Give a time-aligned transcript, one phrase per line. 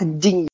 [0.00, 0.48] jardim.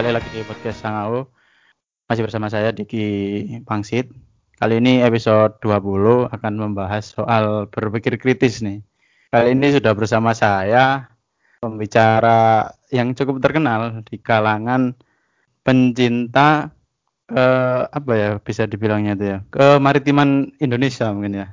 [0.00, 1.28] Oke, balik lagi di podcast Sangau.
[2.08, 3.04] Masih bersama saya Diki
[3.68, 4.08] Pangsit.
[4.56, 8.80] Kali ini episode 20 akan membahas soal berpikir kritis nih.
[9.28, 11.04] Kali ini sudah bersama saya
[11.60, 14.96] pembicara yang cukup terkenal di kalangan
[15.68, 16.72] pencinta
[17.28, 21.46] eh, apa ya bisa dibilangnya itu ya kemaritiman Indonesia mungkin ya.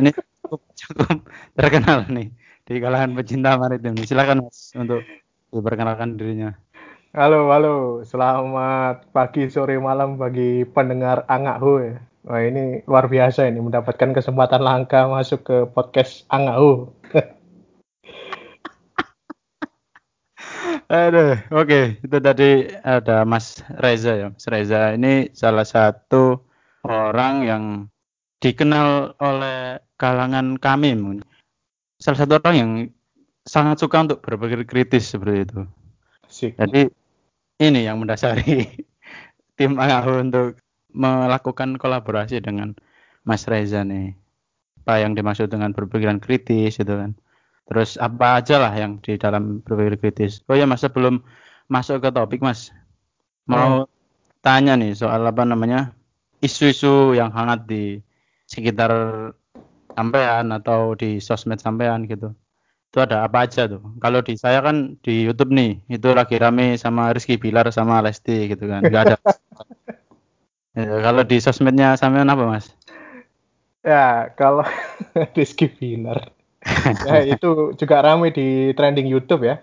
[0.00, 1.28] Ini cukup, cukup
[1.60, 2.32] terkenal nih
[2.64, 4.00] di kalangan pencinta maritim.
[4.00, 5.04] Silakan Mas untuk
[5.52, 6.56] diperkenalkan dirinya.
[7.12, 8.00] Halo, halo.
[8.08, 12.00] Selamat pagi, sore, malam bagi pendengar Angahu ya.
[12.24, 16.88] Wah, ini luar biasa ini mendapatkan kesempatan langka masuk ke podcast Angahu.
[20.88, 22.00] Aduh, oke.
[22.00, 24.32] Itu tadi ada Mas Reza ya.
[24.32, 26.40] Mas Reza ini salah satu
[26.88, 27.92] orang yang
[28.40, 31.20] dikenal oleh kalangan kami.
[32.00, 32.88] Salah satu orang yang
[33.44, 35.60] sangat suka untuk berpikir kritis seperti itu.
[36.24, 36.56] Asik.
[36.56, 37.01] Jadi
[37.62, 38.66] ini yang mendasari
[39.58, 40.58] tim Angahu untuk
[40.90, 42.74] melakukan kolaborasi dengan
[43.22, 44.18] Mas Reza nih.
[44.82, 47.14] Apa yang dimaksud dengan berpikiran kritis itu kan.
[47.70, 50.42] Terus apa aja lah yang di dalam berpikir kritis.
[50.50, 51.22] Oh ya Mas sebelum
[51.70, 52.74] masuk ke topik Mas.
[53.46, 53.86] Mau
[54.42, 55.94] tanya nih soal apa namanya
[56.42, 58.02] isu-isu yang hangat di
[58.50, 58.90] sekitar
[59.94, 62.34] sampean atau di sosmed sampean gitu
[62.92, 66.76] itu ada apa aja tuh kalau di saya kan di YouTube nih itu lagi rame
[66.76, 69.16] sama Rizky Bilar sama Lesti gitu kan nggak ada
[70.72, 72.72] Ya, kalau di sosmednya sampean apa mas
[73.82, 74.62] Ya, kalau
[75.36, 76.30] Rizky Bilar.
[77.08, 79.58] ya, itu juga ramai di trending YouTube ya.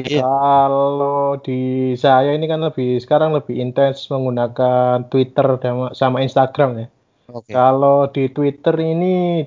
[0.00, 6.70] iya Kalau di saya ini kan lebih sekarang lebih intens menggunakan Twitter sama, sama Instagram
[6.80, 6.86] ya.
[7.28, 9.44] oke Kalau di Twitter ini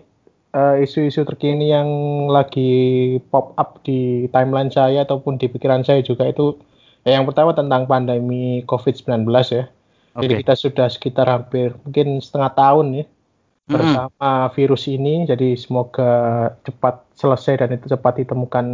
[0.52, 1.88] eh, isu-isu terkini yang
[2.28, 6.60] lagi pop up di timeline saya ataupun di pikiran saya juga itu
[7.08, 9.66] ya, yang pertama tentang pandemi COVID-19 ya.
[10.12, 13.06] Jadi oke kita sudah sekitar hampir mungkin setengah tahun ya
[13.72, 15.24] bersama virus ini.
[15.24, 16.12] Jadi semoga
[16.68, 18.66] cepat selesai dan itu cepat ditemukan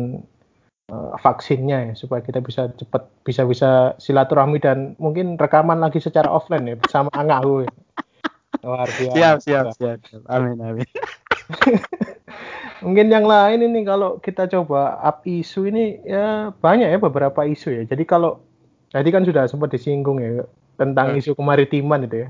[0.89, 6.25] eh, vaksinnya ya supaya kita bisa cepat bisa bisa silaturahmi dan mungkin rekaman lagi secara
[6.33, 7.69] offline ya bersama Angahu.
[7.69, 7.71] ya.
[8.65, 9.13] Luar biasa.
[9.13, 10.23] siap siap siap siap.
[10.33, 10.87] amin amin
[12.85, 17.73] Mungkin yang lain ini kalau kita coba up isu ini ya banyak ya beberapa isu
[17.73, 17.83] ya.
[17.89, 18.39] Jadi kalau
[18.87, 20.45] tadi kan sudah sempat disinggung ya
[20.77, 21.19] tentang Hmm.
[21.19, 22.29] isu kemaritiman itu ya.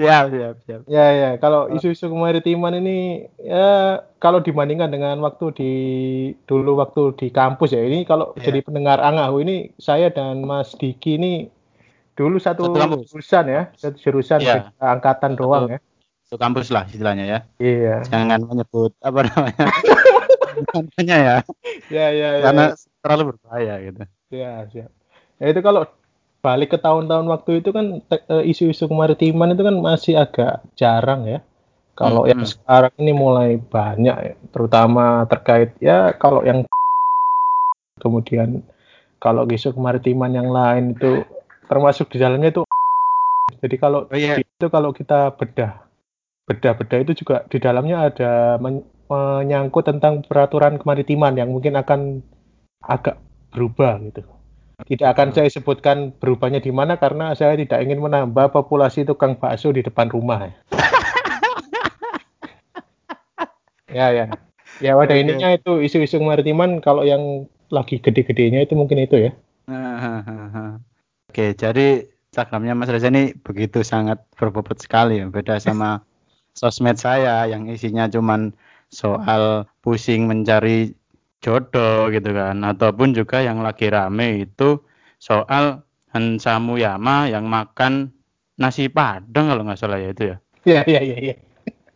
[0.00, 5.72] siap siap siap Ya ya, kalau isu-isu kemaritiman ini ya kalau dibandingkan dengan waktu di
[6.46, 7.82] dulu waktu di kampus ya.
[7.82, 8.48] Ini kalau Iya.
[8.48, 11.50] jadi pendengar Angahu ini saya dan Mas Diki ini
[12.14, 15.78] dulu satu, Satu jurusan ya, satu jurusan beda angkatan doang ya.
[16.30, 17.38] Itu kampus lah istilahnya ya.
[17.58, 18.06] Iya.
[18.06, 19.66] jangan menyebut apa namanya?
[20.70, 21.36] Namanya ya.
[21.90, 22.44] Ya ya ya.
[22.46, 22.64] karena
[23.02, 24.02] terlalu berbahaya gitu.
[24.30, 24.94] Ya, siap.
[25.42, 25.90] Ya itu kalau
[26.38, 31.42] balik ke tahun-tahun waktu itu kan eh, isu-isu kemaritiman itu kan masih agak jarang ya.
[31.98, 36.62] Kalau Hmm, yang sekarang ini mulai banyak ya, terutama terkait ya kalau yang
[37.98, 38.62] kemudian
[39.18, 41.26] kalau isu kemaritiman yang lain itu
[41.66, 42.62] termasuk di dalamnya itu.
[43.58, 44.38] Jadi kalau oh iya.
[44.38, 45.89] itu kalau kita bedah
[46.50, 52.26] bedah-bedah itu juga di dalamnya ada men- menyangkut tentang peraturan kemaritiman yang mungkin akan
[52.82, 53.22] agak
[53.54, 54.26] berubah gitu.
[54.80, 59.70] Tidak akan saya sebutkan berubahnya di mana karena saya tidak ingin menambah populasi tukang bakso
[59.70, 60.50] di depan rumah.
[63.98, 64.26] ya ya.
[64.80, 65.22] Ya pada Oke.
[65.22, 69.30] ininya itu isu-isu kemaritiman kalau yang lagi gede-gedenya itu mungkin itu ya.
[71.30, 76.00] Oke, jadi Instagramnya Mas Reza ini begitu sangat berbobot sekali ya, beda sama
[76.60, 78.52] sosmed saya yang isinya cuman
[78.92, 80.92] soal pusing mencari
[81.40, 84.84] jodoh gitu kan, ataupun juga yang lagi rame itu
[85.16, 85.80] soal
[86.12, 88.12] Hansa Muyama yang makan
[88.60, 90.36] nasi padang kalau nggak salah ya itu ya.
[90.68, 91.16] Iya iya iya.
[91.32, 91.34] iya.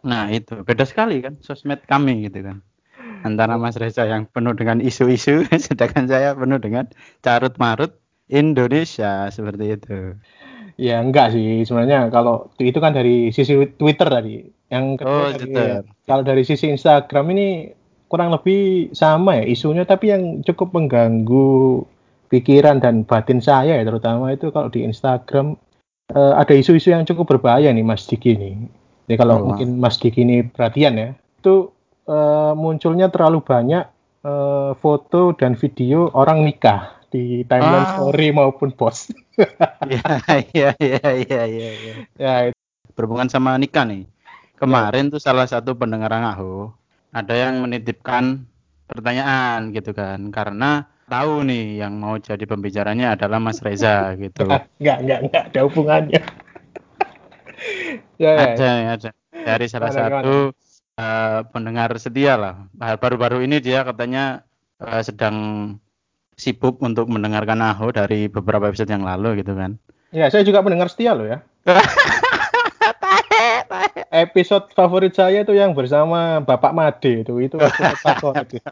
[0.01, 2.65] Nah itu beda sekali kan sosmed kami gitu kan.
[3.21, 6.89] Antara Mas Reza yang penuh dengan isu-isu, sedangkan saya penuh dengan
[7.21, 8.01] carut marut
[8.33, 10.17] Indonesia seperti itu.
[10.77, 14.43] Ya enggak sih sebenarnya kalau itu kan dari sisi Twitter tadi.
[14.67, 15.87] Yang Oh, dari- Twitter.
[16.03, 17.49] kalau dari sisi Instagram ini
[18.05, 21.83] kurang lebih sama ya isunya tapi yang cukup mengganggu
[22.27, 25.55] pikiran dan batin saya ya terutama itu kalau di Instagram
[26.07, 28.55] eh, ada isu-isu yang cukup berbahaya nih Mas Diki nih.
[29.05, 29.45] Jadi kalau Oh.
[29.49, 31.71] mungkin Mas Diki ini perhatian ya, itu
[32.05, 33.85] eh, munculnya terlalu banyak
[34.21, 37.95] eh, foto dan video orang nikah di timeline Ah.
[37.95, 39.15] story maupun post.
[39.87, 40.19] Iya,
[40.51, 41.71] iya, iya, iya, iya.
[41.79, 41.95] iya.
[42.19, 42.35] ya
[42.99, 44.07] Berhubungan sama nikah nih.
[44.59, 46.75] Kemarin tuh salah satu pendengar Ngaho
[47.15, 48.47] ada yang menitipkan
[48.91, 54.51] pertanyaan gitu kan, karena tahu nih yang mau jadi pembicaranya adalah Mas Reza gitu.
[54.83, 56.23] Enggak, enggak, enggak ada hubungannya.
[58.19, 58.45] ya, ya.
[58.55, 59.11] Ada, ada.
[59.35, 60.37] Dari salah Gimana, satu
[60.99, 62.55] eh, pendengar setia lah.
[62.75, 64.43] Baru-baru ini dia katanya
[64.83, 65.37] eh, sedang
[66.35, 69.79] sibuk untuk mendengarkan Aho dari beberapa episode yang lalu gitu kan.
[70.15, 71.43] Ya, saya juga pendengar setia loh ya.
[74.15, 77.57] Episode favorit saya itu yang bersama Bapak Made itu itu
[77.99, 78.49] favorit.
[78.63, 78.71] ya.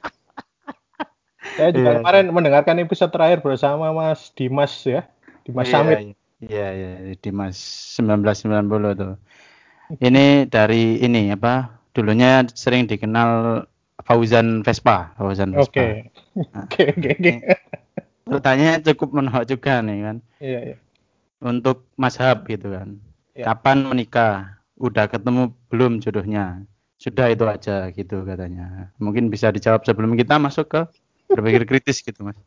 [1.58, 5.04] Saya juga Iya, kemarin mendengarkan episode terakhir bersama Mas Dimas ya,
[5.42, 5.98] Dimas Iya, Samit.
[6.42, 7.58] Iya, iya, iya, di Mas
[7.98, 9.14] 1990 tuh.
[9.98, 11.82] Ini dari ini apa?
[11.92, 13.62] Dulunya sering dikenal
[14.04, 15.70] Fauzan Vespa, Fauzan Vespa.
[15.70, 15.87] Oke,
[16.62, 17.32] oke, oke, oke.
[18.22, 20.16] Pertanyaannya cukup menohok juga nih kan.
[20.38, 20.76] Iya, iya.
[21.43, 23.02] Untuk Mas Hab gitu kan.
[23.34, 23.50] Ya.
[23.50, 24.62] Kapan menikah?
[24.78, 26.62] Udah ketemu belum jodohnya?
[27.02, 28.94] Sudah itu aja gitu katanya.
[29.02, 30.81] Mungkin bisa dijawab sebelum kita masuk ke
[31.26, 32.38] berpikir kritis gitu Mas.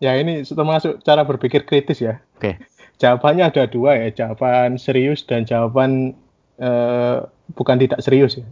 [0.00, 2.20] Ya ini termasuk cara berpikir kritis ya.
[2.36, 2.60] Oke.
[3.00, 6.14] Jawabannya ada dua ya, jawaban serius dan jawaban
[6.60, 7.18] eh,
[7.56, 8.46] bukan tidak serius ya.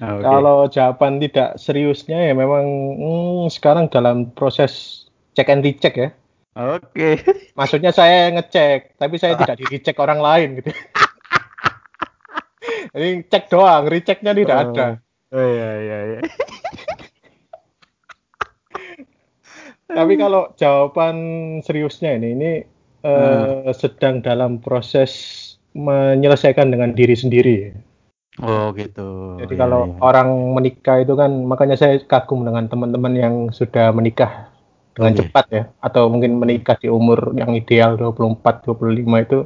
[0.00, 0.24] Oke.
[0.24, 2.64] Kalau jawaban tidak seriusnya ya memang
[2.96, 5.04] hmm, sekarang dalam proses
[5.36, 6.08] cek and recheck ya.
[6.56, 7.20] Oke.
[7.58, 10.72] Maksudnya saya ngecek, tapi saya tidak di recheck orang lain gitu.
[12.92, 14.64] Jadi cek doang, rechecknya tidak Oh.
[14.72, 14.86] ada.
[15.32, 16.20] Oh iya iya iya.
[19.92, 21.16] Tapi kalau jawaban
[21.60, 22.52] seriusnya ini, ini
[23.04, 25.12] eh, sedang dalam proses
[25.76, 27.56] menyelesaikan dengan diri sendiri.
[28.40, 29.00] Oh gitu.
[29.44, 29.98] Jadi Iya, kalau iya.
[30.00, 34.48] orang menikah itu kan, makanya saya kagum dengan teman-teman yang sudah menikah
[34.96, 35.18] dengan Oke.
[35.20, 39.44] cepat ya, atau mungkin menikah di umur yang ideal 24, 25 itu,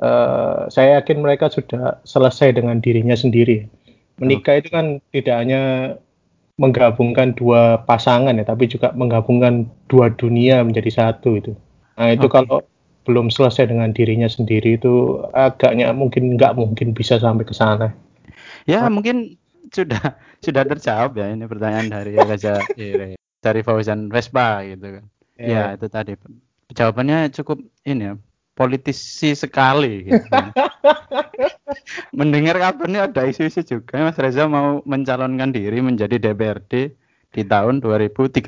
[0.00, 3.68] eh, saya yakin mereka sudah selesai dengan dirinya sendiri.
[4.20, 5.60] Menikah itu kan tidak hanya
[6.60, 11.52] menggabungkan dua pasangan ya, tapi juga menggabungkan dua dunia menjadi satu itu.
[11.98, 12.32] Nah itu Oke.
[12.32, 12.64] kalau
[13.08, 17.92] belum selesai dengan dirinya sendiri itu agaknya mungkin nggak mungkin bisa sampai ke sana.
[18.68, 19.36] Ya mungkin
[19.70, 20.00] sudah
[20.44, 22.58] sudah terjawab ya ini pertanyaan dari Raja
[23.44, 25.04] dari Fauzan Vespa gitu kan.
[25.38, 26.14] Ya itu tadi
[26.72, 28.14] jawabannya cukup ini ya
[28.52, 30.26] politisi sekali gitu.
[30.28, 30.52] kan.
[32.18, 36.72] Mendengar kabar ini ada isu-isu juga Mas Reza mau mencalonkan diri menjadi DPRD
[37.32, 38.44] di tahun 2035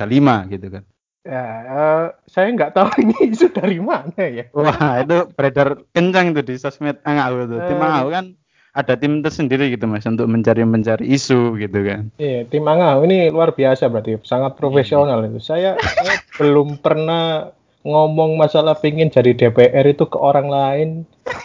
[0.52, 0.84] gitu kan.
[1.24, 4.44] Ya, eh, saya nggak tahu ini isu dari mana ya.
[4.52, 7.64] Wah itu beredar kencang tuh di sosmed Angau tuh.
[7.64, 7.84] Tim Eh.
[7.88, 8.36] Angau kan
[8.74, 12.10] ada tim tersendiri gitu mas untuk mencari-mencari isu gitu kan.
[12.18, 15.38] Iya, tim Angau ini luar biasa berarti, sangat profesional itu.
[15.38, 17.54] Saya, saya belum pernah
[17.86, 20.88] ngomong masalah pingin jadi DPR itu ke orang lain.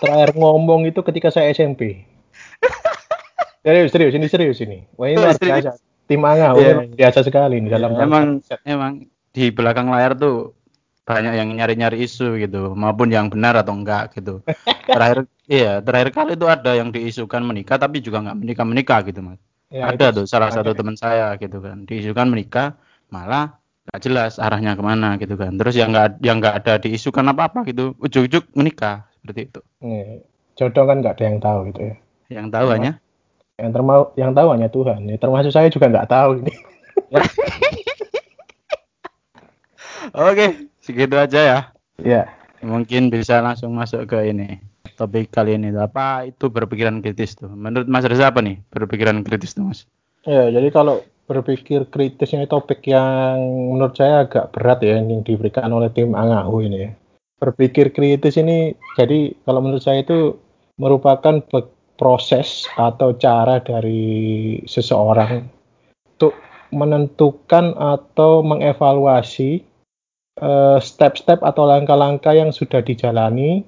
[0.02, 2.02] Terakhir ngomong itu ketika saya SMP.
[3.64, 4.88] Serius, serius, ini serius ini.
[4.96, 5.68] Wah ini luar Serius.
[5.68, 5.72] biasa.
[6.10, 8.26] Tim Iya, ini luar biasa sekali ini dalam Ya, emang
[8.66, 8.94] emang
[9.30, 10.58] di belakang layar tuh
[11.10, 14.46] banyak yang nyari-nyari isu gitu maupun yang benar atau enggak gitu.
[14.94, 19.26] Terakhir iya terakhir kali itu ada yang diisukan menikah tapi juga nggak menikah menikah gitu
[19.26, 19.42] mas.
[19.70, 22.74] Ya, ada tuh salah satu teman saya gitu kan diisukan menikah
[23.14, 23.58] malah
[23.90, 25.58] nggak jelas arahnya ke mana gitu kan.
[25.58, 29.62] Terus yang nggak yang nggak ada diisukan apa apa gitu ujuk-ujuk menikah seperti itu.
[29.82, 30.22] Iya,
[30.58, 31.96] jodoh kan nggak ada yang tahu gitu ya.
[32.30, 32.92] Yang tahu hanya
[33.60, 35.00] Yang termau yang tahu hanya Tuhan.
[35.10, 36.54] Ya, termasuk saya juga nggak tahu ini.
[40.16, 41.60] Oke, segitu aja ya.
[42.02, 42.24] Ya.
[42.66, 44.58] Mungkin bisa langsung masuk ke ini.
[44.98, 47.54] Topik kali ini apa itu berpikiran kritis tuh?
[47.54, 49.86] Menurut Mas Reza apa nih berpikiran kritis tuh Mas?
[50.26, 53.38] Ya, jadi kalau berpikir kritis ini topik yang
[53.78, 56.92] menurut saya agak berat ya yang diberikan oleh tim Angahu ini ya.
[57.40, 60.36] Berpikir kritis ini jadi kalau menurut saya itu
[60.76, 61.40] merupakan
[61.96, 65.48] proses atau cara dari seseorang
[66.16, 66.36] untuk
[66.76, 69.69] menentukan atau mengevaluasi
[70.40, 73.64] eh, step-step atau langkah-langkah yang sudah dijalani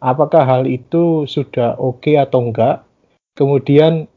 [0.00, 2.84] apakah hal itu sudah oke atau enggak
[3.36, 4.08] kemudian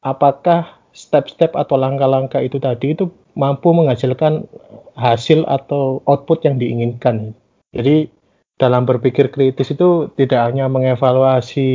[0.00, 4.46] apakah step-step atau langkah-langkah itu tadi itu mampu menghasilkan
[4.98, 7.32] hasil atau output yang diinginkan.
[7.70, 8.10] Jadi
[8.58, 11.70] dalam berpikir kritis itu tidak hanya mengevaluasi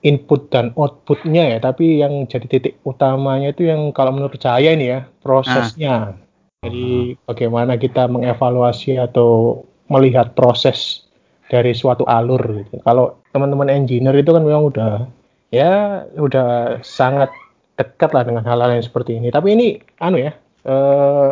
[0.00, 4.90] input dan outputnya ya, tapi yang jadi titik utamanya itu yang kalau menurut saya ini
[4.90, 6.16] ya prosesnya.
[6.16, 6.29] Ah.
[6.60, 11.08] Jadi bagaimana kita mengevaluasi atau melihat proses
[11.48, 12.76] dari suatu alur gitu.
[12.84, 15.08] Kalau teman-teman engineer itu kan memang udah
[15.48, 17.32] ya udah sangat
[17.80, 19.32] dekat lah dengan hal-hal yang seperti ini.
[19.32, 19.66] Tapi ini
[20.04, 20.36] anu ya
[20.68, 21.30] eh,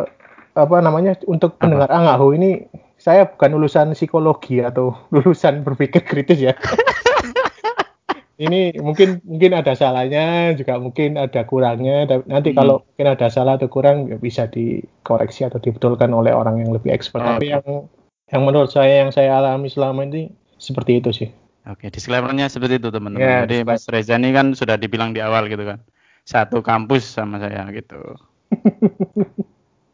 [0.57, 2.65] apa namanya untuk pendengar Angahu ini
[2.97, 6.57] saya bukan lulusan psikologi atau lulusan berpikir kritis ya.
[8.39, 12.57] ini mungkin mungkin ada salahnya juga mungkin ada kurangnya nanti hmm.
[12.57, 16.95] kalau mungkin ada salah atau kurang ya bisa dikoreksi atau dibetulkan oleh orang yang lebih
[16.95, 17.19] expert.
[17.19, 17.35] Oh.
[17.35, 17.67] tapi yang
[18.31, 21.29] yang menurut saya yang saya alami selama ini seperti itu sih.
[21.67, 23.19] Oke disclaimernya seperti itu teman-teman.
[23.19, 25.83] Yeah, jadi Mas Reza ini kan sudah dibilang di awal gitu kan.
[26.23, 27.99] Satu kampus sama saya gitu.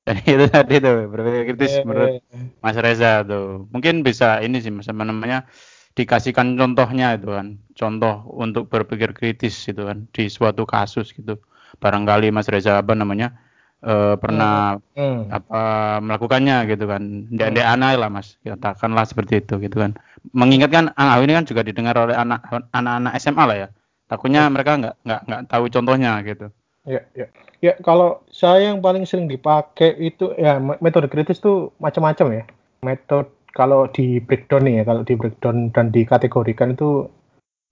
[0.06, 2.46] Jadi itu tadi tuh berpikir kritis yeah, menurut yeah.
[2.62, 3.66] Mas Reza tuh.
[3.74, 5.50] Mungkin bisa ini sih mas namanya
[5.96, 7.58] dikasihkan contohnya itu kan.
[7.76, 11.40] Contoh untuk berpikir kritis itu kan di suatu kasus gitu.
[11.80, 13.36] Barangkali Mas Reza apa namanya
[13.84, 15.00] uh, pernah hmm.
[15.00, 15.22] hmm.
[15.32, 15.62] apa
[16.04, 17.32] melakukannya gitu kan.
[17.32, 17.74] Ndek hmm.
[17.80, 18.36] anak lah Mas.
[18.44, 19.96] Katakanlah seperti itu gitu kan.
[20.36, 22.44] Mengingatkan anak ini kan juga didengar oleh anak
[22.76, 23.68] anak-anak SMA lah ya.
[24.12, 24.52] Takutnya hmm.
[24.52, 26.48] mereka nggak nggak nggak tahu contohnya gitu.
[26.86, 27.28] Ya ya.
[27.64, 32.44] Ya kalau saya yang paling sering dipakai itu ya metode kritis tuh macam-macam ya.
[32.84, 37.08] Metode kalau di breakdown nih ya, kalau di breakdown dan dikategorikan itu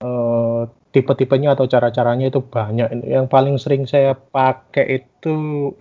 [0.00, 0.64] uh,
[0.96, 3.04] tipe-tipenya atau cara-caranya itu banyak.
[3.04, 5.34] Yang paling sering saya pakai itu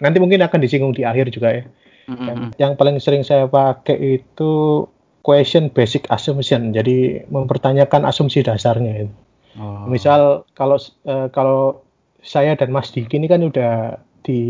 [0.03, 1.63] nanti mungkin akan disinggung di akhir juga ya.
[2.11, 2.27] Mm-hmm.
[2.27, 4.83] Yang, yang paling sering saya pakai itu
[5.23, 6.75] question basic assumption.
[6.75, 9.15] Jadi mempertanyakan asumsi dasarnya itu.
[9.55, 9.87] Oh.
[9.87, 10.75] Misal kalau
[11.07, 11.79] uh, kalau
[12.19, 14.41] saya dan Mas Diki ini kan udah di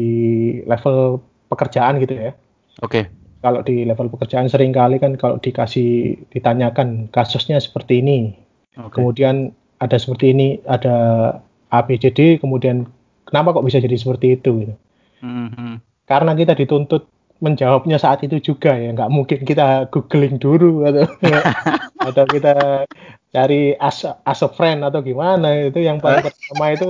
[0.66, 1.22] level
[1.54, 2.34] pekerjaan gitu ya.
[2.82, 3.06] Oke.
[3.06, 8.32] Okay kalau di level pekerjaan sering kali kan kalau dikasih ditanyakan kasusnya seperti ini,
[8.80, 8.88] okay.
[8.96, 9.52] kemudian
[9.84, 10.96] ada seperti ini, ada
[11.76, 12.88] ABCD, kemudian
[13.28, 14.64] kenapa kok bisa jadi seperti itu?
[14.64, 14.76] Gitu.
[15.20, 15.84] Mm-hmm.
[16.08, 17.12] Karena kita dituntut
[17.44, 21.04] menjawabnya saat itu juga ya, nggak mungkin kita googling dulu atau
[22.08, 22.88] atau kita
[23.36, 26.90] cari as as a friend atau gimana itu yang paling pertama itu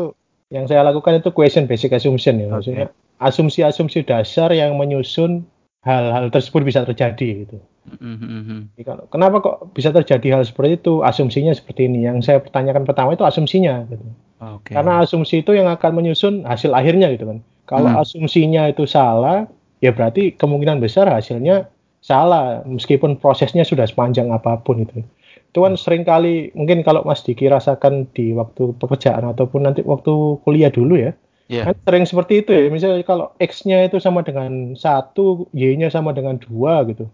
[0.53, 5.47] yang saya lakukan itu question basic assumption ya, maksudnya asumsi-asumsi dasar yang menyusun
[5.83, 7.57] hal-hal tersebut bisa terjadi gitu.
[7.99, 8.79] Mm-hmm.
[9.11, 11.03] Kenapa kok bisa terjadi hal seperti itu?
[11.03, 12.07] Asumsinya seperti ini.
[12.07, 13.83] Yang saya pertanyakan pertama itu asumsinya.
[13.91, 14.03] Gitu.
[14.39, 14.73] Okay.
[14.79, 17.39] Karena asumsi itu yang akan menyusun hasil akhirnya gitu kan.
[17.67, 17.99] Kalau mm.
[17.99, 19.47] asumsinya itu salah,
[19.83, 21.67] ya berarti kemungkinan besar hasilnya
[22.03, 25.03] salah meskipun prosesnya sudah sepanjang apa pun itu.
[25.51, 30.39] Itu kan sering kali mungkin kalau Mas Diki rasakan di waktu pekerjaan ataupun nanti waktu
[30.43, 31.15] kuliah dulu ya
[31.51, 31.67] Yeah.
[31.69, 32.61] Kan sering seperti itu ya.
[32.71, 37.07] Misalnya kalau X-nya itu sama dengan satu, Y-nya sama dengan dua gitu.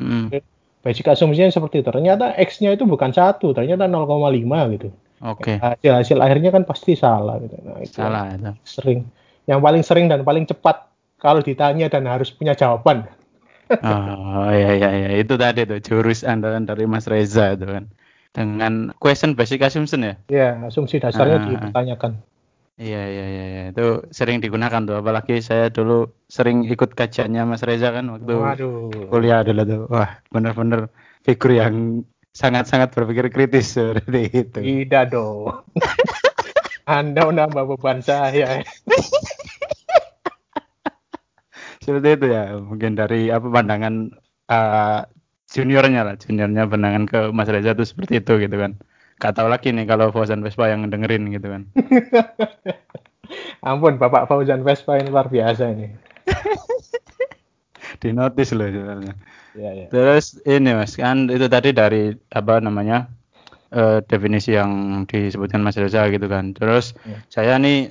[0.00, 0.40] Mm.
[0.84, 1.88] Basic asumsinya seperti itu.
[1.92, 4.88] Ternyata X-nya itu bukan satu, ternyata 0,5 gitu.
[5.24, 5.56] Oke.
[5.56, 5.56] Okay.
[5.60, 7.56] Hasil hasil akhirnya kan pasti salah gitu.
[7.64, 8.52] Nah, itu salah itu.
[8.64, 9.08] Sering.
[9.48, 10.88] Yang paling sering dan paling cepat
[11.20, 13.08] kalau ditanya dan harus punya jawaban.
[13.80, 17.88] oh iya iya iya itu tadi tuh jurus andalan dari Mas Reza itu kan
[18.36, 20.14] dengan question basic assumption ya?
[20.28, 21.46] Iya, asumsi dasarnya ah.
[21.48, 22.12] dipertanyakan.
[22.74, 23.62] Iya, iya iya iya.
[23.70, 28.90] Itu sering digunakan tuh apalagi saya dulu sering ikut kajiannya Mas Reza kan waktu Waduh.
[29.14, 29.82] kuliah dulu tuh.
[29.94, 30.90] Wah bener-bener
[31.22, 32.02] figur yang
[32.34, 34.58] sangat-sangat berpikir kritis seperti itu.
[34.58, 35.62] Tidak dong.
[36.90, 38.66] Anda menambah beban saya.
[41.78, 44.10] Seperti itu ya mungkin dari apa pandangan
[44.50, 45.06] uh,
[45.46, 46.14] juniornya lah.
[46.18, 48.74] Juniornya pandangan ke Mas Reza tuh seperti itu gitu kan
[49.22, 51.62] Gak tahu lagi nih kalau Fauzan Vespa yang dengerin gitu kan.
[53.68, 55.88] Ampun, Bapak Fauzan Vespa ini luar biasa ini.
[58.02, 59.14] Di notis loh sebenarnya.
[59.54, 59.86] Ya, ya.
[59.88, 63.08] Terus ini Mas, kan itu tadi dari apa namanya?
[63.74, 66.54] Uh, definisi yang disebutkan Mas Reza gitu kan.
[66.54, 67.18] Terus ya.
[67.26, 67.90] saya nih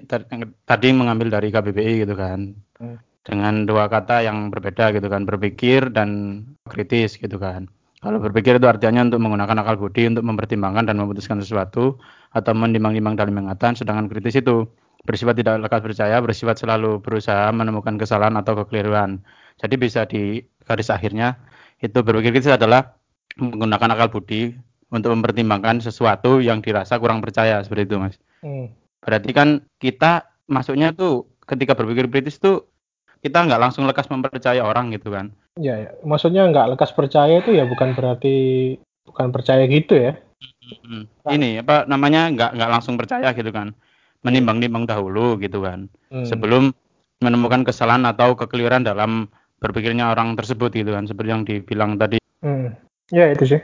[0.64, 2.56] tadi mengambil dari KBBI gitu kan.
[2.80, 3.00] Ya.
[3.24, 7.68] Dengan dua kata yang berbeda gitu kan, berpikir dan kritis gitu kan.
[8.04, 11.96] Kalau berpikir itu artinya untuk menggunakan akal budi untuk mempertimbangkan dan memutuskan sesuatu
[12.36, 14.68] atau menimbang-nimbang dalam ingatan, sedangkan kritis itu
[15.08, 19.24] bersifat tidak lekas percaya, bersifat selalu berusaha menemukan kesalahan atau kekeliruan.
[19.56, 21.40] Jadi bisa di garis akhirnya
[21.80, 23.00] itu berpikir kritis adalah
[23.40, 24.52] menggunakan akal budi
[24.92, 28.20] untuk mempertimbangkan sesuatu yang dirasa kurang percaya seperti itu, Mas.
[28.44, 28.68] Hmm.
[29.00, 32.68] Berarti kan kita masuknya tuh ketika berpikir kritis tuh
[33.24, 35.90] kita nggak langsung lekas mempercaya orang gitu kan Ya, ya.
[36.02, 38.36] maksudnya nggak lekas percaya itu ya bukan berarti
[39.06, 40.18] bukan percaya gitu ya.
[40.82, 41.06] Hmm.
[41.30, 43.78] Ini apa namanya nggak nggak langsung percaya gitu kan,
[44.26, 46.26] menimbang-nimbang dahulu gitu kan, hmm.
[46.26, 46.74] sebelum
[47.22, 49.30] menemukan kesalahan atau kekeliruan dalam
[49.62, 52.18] berpikirnya orang tersebut gitu kan, seperti yang dibilang tadi.
[52.42, 52.74] Hmm.
[53.14, 53.62] Ya itu sih.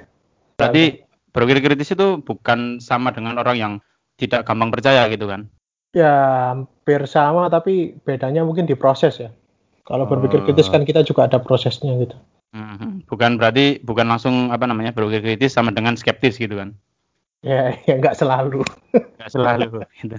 [0.59, 1.01] Berarti
[1.33, 3.73] berpikir kritis itu bukan sama dengan orang yang
[4.19, 5.49] tidak gampang percaya gitu kan?
[5.95, 6.13] Ya
[6.53, 9.33] hampir sama tapi bedanya mungkin di proses ya.
[9.89, 12.13] Kalau berpikir kritis kan kita juga ada prosesnya gitu.
[12.53, 13.09] Mhm.
[13.09, 16.77] Bukan berarti bukan langsung apa namanya berpikir kritis sama dengan skeptis gitu kan?
[17.41, 18.61] Ya, ya nggak selalu.
[18.93, 19.81] Nggak selalu.
[19.97, 20.17] gitu.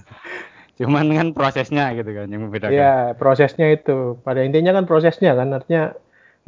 [0.82, 2.74] Cuman kan prosesnya gitu kan yang membedakan.
[2.74, 4.18] Ya prosesnya itu.
[4.26, 5.94] Pada intinya kan prosesnya kan artinya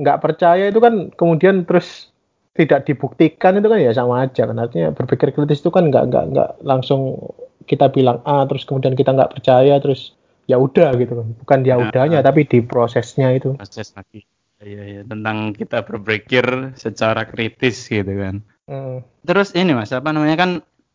[0.03, 2.11] nggak percaya itu kan kemudian terus
[2.53, 6.25] tidak dibuktikan itu kan ya sama aja kan artinya berpikir kritis itu kan nggak nggak
[6.33, 7.17] nggak langsung
[7.65, 10.17] kita bilang A terus kemudian kita nggak percaya terus
[10.51, 12.27] ya udah gitu kan bukan ya udahnya nah.
[12.27, 14.27] tapi di prosesnya itu Proses lagi.
[14.63, 15.01] Iya, iya.
[15.03, 18.47] Tentang kita berpikir secara kritis gitu kan.
[18.71, 19.03] Hmm.
[19.27, 20.51] Terus ini mas, apa namanya kan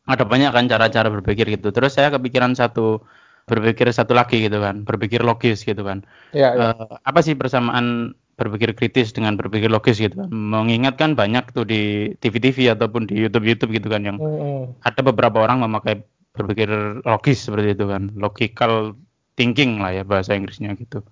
[0.08, 1.75] ada banyak kan cara-cara berpikir gitu.
[1.75, 3.04] Terus saya kepikiran satu
[3.48, 6.04] berpikir satu lagi gitu kan, berpikir logis gitu kan.
[6.32, 6.72] ya, ya.
[6.75, 10.32] Eh, apa sih persamaan berpikir kritis dengan berpikir logis gitu kan?
[10.32, 15.44] Mengingat kan banyak tuh di TV-TV ataupun di YouTube-YouTube gitu kan yang Hmm, ada beberapa
[15.44, 16.04] orang memakai
[16.36, 16.70] berpikir
[17.04, 18.96] logis seperti itu kan, logical
[19.38, 21.06] thinking lah ya bahasa Inggrisnya gitu.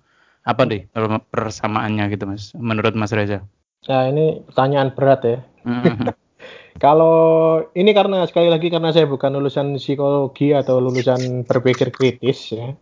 [0.46, 0.86] Apa deh
[1.34, 3.42] persamaannya gitu mas, menurut Mas Reza?
[3.86, 5.38] Nah ini pertanyaan berat ya.
[5.64, 6.12] Mhm.
[6.84, 7.16] Kalau
[7.72, 12.76] ini karena sekali lagi karena saya bukan lulusan psikologi atau lulusan berpikir kritis ya,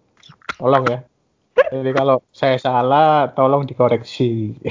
[0.59, 0.99] tolong ya.
[1.71, 4.51] Jadi kalau saya salah, tolong dikoreksi.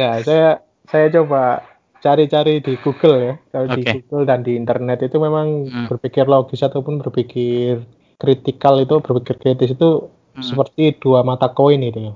[0.00, 1.60] ya saya saya coba
[2.00, 3.34] cari-cari di Google ya.
[3.52, 4.00] Kalau di Oke.
[4.00, 5.86] Google dan di internet itu memang Hmm.
[5.92, 7.84] berpikir logis ataupun berpikir
[8.16, 10.44] kritikal itu berpikir kritis itu Hmm.
[10.44, 12.14] seperti dua mata koin itu ya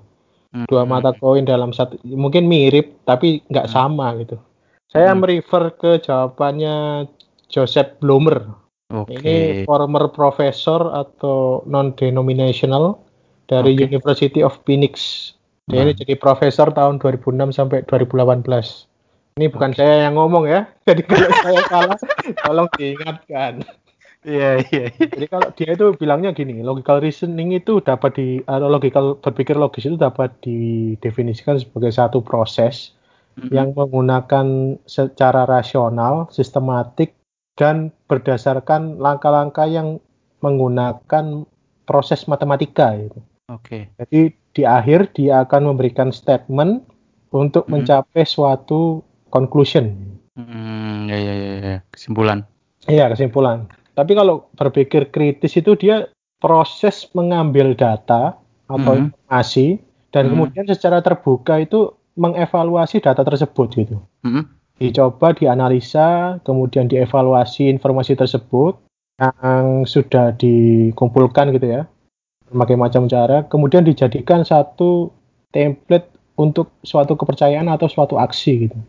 [0.68, 0.90] dua Mhm.
[0.92, 3.72] mata koin dalam satu mungkin mirip tapi nggak Hmm.
[3.72, 4.36] sama gitu.
[4.90, 5.22] Saya Hmm.
[5.22, 7.06] merefer ke jawabannya
[7.46, 8.44] Joseph Blumer.
[8.90, 9.14] Oke.
[9.22, 12.98] Ini former professor atau non denominational
[13.46, 13.86] dari Oke.
[13.86, 15.30] University of Phoenix.
[15.70, 16.00] Dia ini Hmm.
[16.02, 18.90] jadi profesor tahun 2006 sampai 2018.
[19.38, 19.78] Ini bukan Oke.
[19.78, 20.66] saya yang ngomong ya.
[20.90, 21.98] Jadi kalau saya salah
[22.42, 23.62] tolong diingatkan.
[24.20, 24.84] Iya iya.
[24.92, 25.06] iya.
[25.16, 29.88] Jadi kalau dia itu bilangnya gini, logical reasoning itu dapat di atau logical berpikir logis
[29.88, 32.92] itu dapat didefinisikan sebagai satu proses
[33.40, 33.48] Mhm.
[33.48, 37.16] yang menggunakan secara rasional, sistematik
[37.56, 39.96] dan berdasarkan langkah-langkah yang
[40.44, 41.48] menggunakan
[41.88, 43.16] proses matematika itu.
[43.48, 43.88] Oke.
[43.96, 46.84] Jadi di akhir dia akan memberikan statement
[47.32, 47.72] untuk Mhm.
[47.72, 49.00] mencapai suatu
[49.32, 49.96] conclusion.
[50.36, 51.78] Hmm, ya, ya, ya, ya.
[51.88, 52.44] Kesimpulan.
[52.84, 53.68] Iya, kesimpulan.
[54.00, 56.08] Tapi kalau berpikir kritis itu dia
[56.40, 59.12] proses mengambil data atau Mhm.
[59.12, 59.76] informasi
[60.08, 60.30] dan Mhm.
[60.32, 64.00] kemudian secara terbuka itu mengevaluasi data tersebut gitu.
[64.24, 64.42] Mhm.
[64.80, 68.80] Dicoba, dianalisa, kemudian dievaluasi informasi tersebut
[69.20, 71.84] yang sudah dikumpulkan gitu ya.
[72.48, 75.12] Berbagai macam cara, kemudian dijadikan satu
[75.52, 76.08] template
[76.40, 78.80] untuk suatu kepercayaan atau suatu aksi gitu.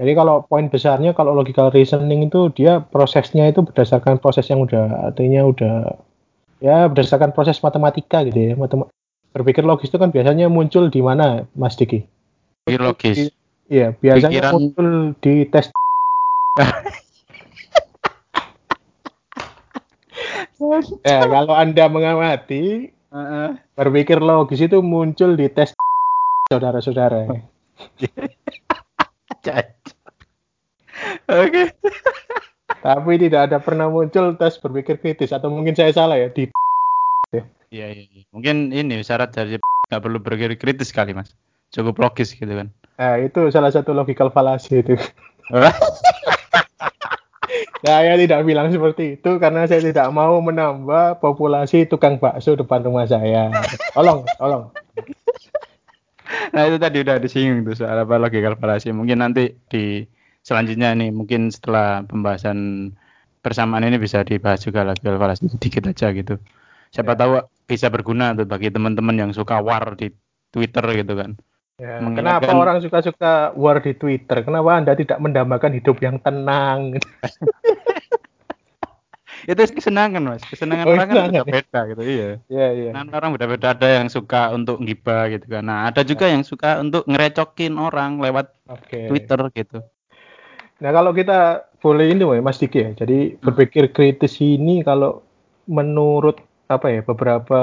[0.00, 5.12] Jadi kalau poin besarnya kalau logical reasoning itu dia prosesnya itu berdasarkan proses yang udah
[5.12, 5.92] artinya udah
[6.64, 8.52] ya berdasarkan proses matematika gitu ya.
[8.56, 8.88] Matem
[9.36, 12.08] berpikir logis itu kan biasanya muncul di mana Mas Diki?
[12.64, 13.28] Pikir logis.
[13.68, 14.88] Iya, biasanya Pikiran- muncul
[15.20, 15.68] di tes
[21.04, 23.48] Ya, kalau Anda mengamati Heeh.
[23.76, 25.72] berpikir logis itu muncul di tes
[26.48, 27.28] saudara-saudara.
[31.30, 31.70] Oke.
[32.80, 36.48] Tapi tidak ada pernah muncul tes berpikir kritis atau mungkin saya salah ya di
[37.70, 38.22] Iya, iya, iya.
[38.34, 41.30] Mungkin ini syarat dari nggak perlu berpikir kritis kali, Mas.
[41.70, 42.74] Cukup logis gitu kan.
[42.98, 44.98] Nah, itu salah satu logical fallacy itu.
[47.80, 53.08] Saya tidak bilang seperti itu karena saya tidak mau menambah populasi tukang bakso depan rumah
[53.08, 53.48] saya.
[53.96, 54.68] Tolong, tolong.
[56.52, 58.92] nah, itu tadi udah disinggung tuh soal apa logical fallacy.
[58.92, 60.04] Mungkin nanti di
[60.50, 62.90] selanjutnya nih, mungkin setelah pembahasan
[63.38, 66.34] persamaan ini bisa dibahas juga logical fallacy sedikit aja gitu.
[66.90, 67.18] Siapa Ya.
[67.22, 67.30] tahu
[67.70, 70.10] bisa berguna tuh bagi teman-teman yang suka war di
[70.50, 71.38] Twitter gitu kan.
[71.78, 74.42] Ya, Mengingatkan- kenapa orang suka-suka war di Twitter?
[74.44, 76.98] Kenapa Anda tidak mendambakan hidup yang tenang?
[79.48, 80.44] Itu kesenangan, Mas.
[80.44, 82.30] Kesenangan Oh, orang kan beda-beda gitu, iya.
[82.52, 82.90] ya, ya.
[82.92, 85.64] Nah, orang beda-beda ada yang suka untuk ngibah gitu kan.
[85.64, 89.08] Nah, ada juga yang suka untuk ngerecokin orang lewat Oke.
[89.08, 89.80] Twitter gitu.
[90.80, 92.90] Nah, kalau kita boleh ini Mas Diki ya.
[92.96, 95.24] Jadi berpikir kritis ini kalau
[95.68, 96.40] menurut
[96.70, 97.60] apa ya beberapa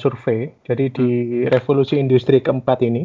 [0.00, 1.08] survei, jadi di
[1.46, 3.04] revolusi industri keempat ini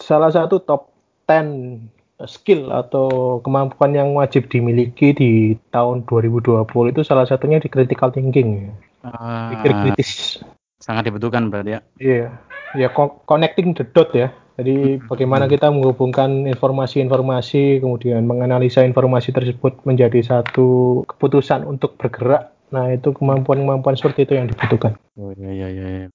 [0.00, 0.88] salah satu top
[1.28, 1.92] 10
[2.26, 8.48] skill atau kemampuan yang wajib dimiliki di tahun 2020 itu salah satunya di critical thinking
[8.66, 8.72] ya.
[9.54, 10.40] Pikir Ah, kritis.
[10.82, 11.80] sangat dibutuhkan berarti ya.
[12.00, 12.26] Iya.
[12.74, 14.34] Ya co- connecting the dot ya.
[14.58, 22.50] Jadi bagaimana kita menghubungkan informasi-informasi, kemudian menganalisa informasi tersebut menjadi satu keputusan untuk bergerak.
[22.74, 24.98] Nah itu kemampuan-kemampuan seperti itu yang dibutuhkan.
[25.14, 25.86] Oh iya iya iya.
[26.02, 26.10] iya.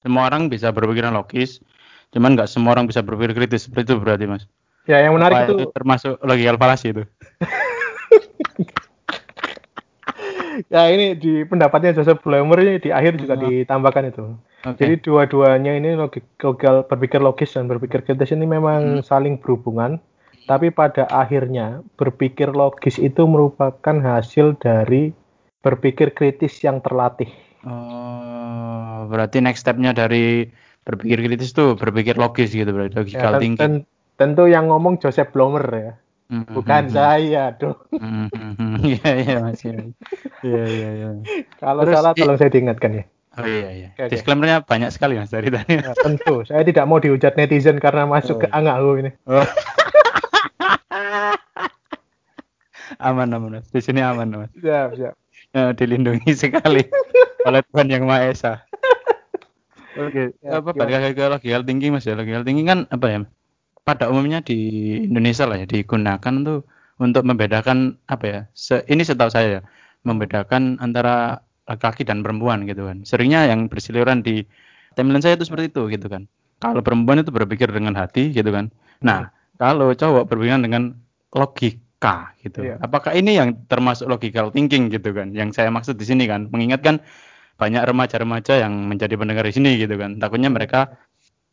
[0.00, 1.60] Semua orang bisa berpikiran logis,
[2.08, 3.68] cuman nggak semua orang bisa berpikir kritis.
[3.68, 4.48] Seperti itu berarti mas.
[4.88, 7.04] Ya yang menarik Apa itu termasuk logikal falasi itu.
[10.72, 14.24] ya ini di pendapatnya Joseph Blammer ini di akhir juga ditambahkan itu.
[14.64, 14.80] Oke.
[14.80, 19.04] Jadi dua-duanya ini logik, logikal berpikir logis dan berpikir kritis ini memang Hmm.
[19.04, 20.00] saling berhubungan,
[20.48, 25.12] tapi pada akhirnya berpikir logis itu merupakan hasil dari
[25.60, 27.28] berpikir kritis yang terlatih.
[27.64, 30.48] Oh, berarti next stepnya dari
[30.84, 33.58] berpikir kritis tuh berpikir logis gitu berarti Ya, logical ten- thinking.
[33.60, 33.84] ten-
[34.16, 35.92] tentu yang ngomong Joseph Blammer ya,
[36.32, 37.76] Hmm, bukan hmm, saya dong.
[37.92, 38.74] hmm, hmm, hmm.
[38.96, 39.60] Iya iya mas.
[39.60, 39.84] Iya
[40.44, 41.08] iya iya.
[41.60, 43.04] Kalau Terus, salah tolong saya diingatkan ya.
[43.34, 43.88] Oh iya iya.
[43.94, 44.14] Oke.
[44.14, 45.74] Disclaimernya banyak sekali mas dari tadi.
[45.76, 48.56] Ya, tentu, saya tidak mau dihujat netizen karena masuk ke Oh.
[48.56, 49.10] angahu ini.
[49.26, 49.42] Oh.
[53.00, 53.66] aman aman mas.
[53.70, 54.50] Di sini aman mas.
[54.54, 55.14] Siap, siap.
[55.54, 56.82] Ya, dilindungi sekali
[57.44, 58.54] oleh Tuhan yang Maha Esa.
[59.94, 60.78] Oke, Ya, apa gimana?
[60.82, 62.18] balik lagi ke logical thinking mas ya?
[62.18, 63.18] Logical thinking kan apa ya?
[63.84, 64.58] Pada umumnya di
[65.04, 66.66] Indonesia lah ya digunakan tuh
[66.98, 68.40] untuk membedakan apa ya?
[68.50, 69.62] Se, ini setahu saya ya,
[70.02, 73.02] membedakan antara laki-laki dan perempuan gitu kan.
[73.04, 74.44] Seringnya yang berseliweran di
[74.94, 76.28] timeline saya itu seperti itu gitu kan.
[76.60, 78.72] Kalau perempuan itu berpikir dengan hati gitu kan.
[79.04, 79.28] Nah,
[79.60, 80.96] kalau cowok berpikir dengan
[81.34, 82.64] logika gitu.
[82.64, 82.80] Iya.
[82.80, 85.34] Apakah ini yang termasuk logical thinking gitu kan?
[85.34, 87.02] Yang saya maksud di sini kan, mengingatkan
[87.54, 90.18] banyak remaja-remaja yang menjadi pendengar di sini gitu kan.
[90.18, 90.94] Takutnya mereka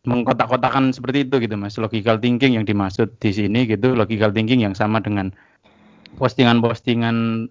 [0.01, 1.77] mengkotak-kotakan seperti itu gitu Mas.
[1.77, 5.29] Logical thinking yang dimaksud di sini gitu, logical thinking yang sama dengan
[6.17, 7.47] postingan-postingan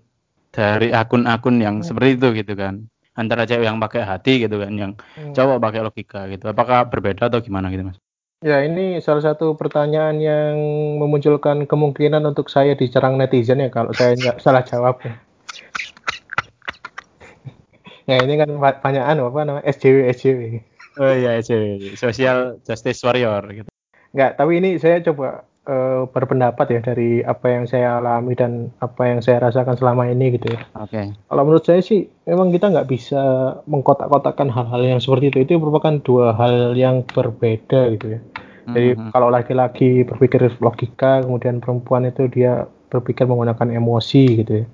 [0.50, 2.86] dari akun-akun yang seperti itu gitu kan.
[3.14, 5.34] Antara cewek yang pakai hati gitu kan, yang Hmm.
[5.34, 6.46] cowok pakai logika gitu.
[6.46, 7.98] Apakah berbeda atau gimana gitu Mas?
[8.40, 10.54] Ya, ini salah satu pertanyaan yang
[10.96, 14.96] memunculkan kemungkinan untuk saya dicerang netizen ya kalau saya nggak salah jawab.
[15.04, 15.14] ya.
[18.08, 20.40] Nah, ini kan ba- banyak anu apa namanya SJW SJW.
[20.98, 21.94] Oh iya, cewek.
[21.94, 23.70] Social Justice Warrior gitu.
[24.10, 29.02] Nggak, tapi ini saya coba eh, berpendapat ya dari apa yang saya alami dan apa
[29.08, 30.60] yang saya rasakan selama ini gitu ya.
[30.80, 31.12] Oke.
[31.28, 33.22] Kalau menurut saya sih memang kita nggak bisa
[33.68, 35.38] mengkotak-kotakkan hal-hal yang seperti itu.
[35.44, 38.20] Itu merupakan dua hal yang berbeda gitu ya.
[38.70, 39.10] Jadi Mhm.
[39.10, 44.66] kalau laki-laki berpikir logika, kemudian perempuan itu dia berpikir menggunakan emosi gitu ya.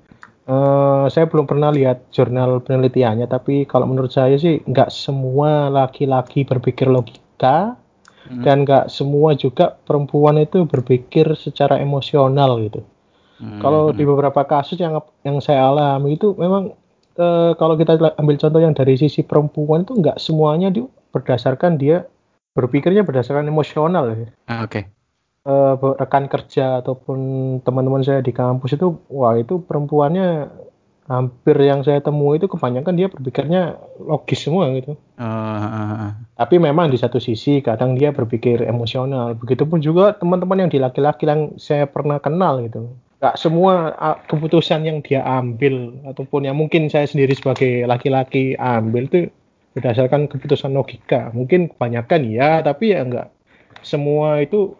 [0.47, 6.47] Eh, saya belum pernah lihat jurnal penelitiannya, tapi kalau menurut saya sih nggak semua laki-laki
[6.47, 7.75] berpikir logika
[8.27, 8.43] Mhm.
[8.43, 12.83] dan nggak semua juga perempuan itu berpikir secara emosional gitu.
[13.39, 13.59] Mhm.
[13.61, 16.75] Kalau di beberapa kasus yang yang saya alami itu memang
[17.17, 22.05] eh, kalau kita ambil contoh yang dari sisi perempuan itu nggak semuanya di, berdasarkan dia
[22.53, 24.13] berpikirnya berdasarkan emosional.
[24.49, 24.89] Ah, Oke.
[25.47, 27.19] Eh, rekan kerja ataupun
[27.63, 30.51] teman-teman saya di kampus itu wah itu perempuannya
[31.07, 34.99] hampir yang saya temui itu kebanyakan dia berpikirnya logis semua gitu.
[35.15, 36.11] Ah, ah, ah.
[36.35, 39.33] Tapi memang di satu sisi kadang dia berpikir emosional.
[39.39, 42.91] Begitupun juga teman-teman yang di laki-laki yang saya pernah kenal gitu.
[43.23, 49.07] Gak semua ah, keputusan yang dia ambil ataupun yang mungkin saya sendiri sebagai laki-laki ambil
[49.07, 49.31] itu
[49.73, 51.31] berdasarkan keputusan logika.
[51.31, 53.27] Mungkin kebanyakan ya, tapi ya enggak
[53.85, 54.73] semua itu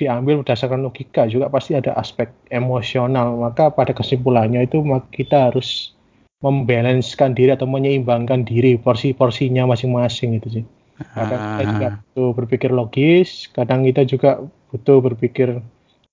[0.00, 3.36] diambil berdasarkan logika juga pasti ada aspek emosional.
[3.36, 4.80] Maka pada kesimpulannya itu
[5.12, 5.92] kita harus
[6.40, 10.64] membalancekan diri atau menyeimbangkan diri porsi-porsinya masing-masing itu sih.
[11.12, 11.94] Kadang kita juga Ah.
[12.00, 14.40] butuh berpikir logis, kadang kita juga
[14.72, 15.60] butuh berpikir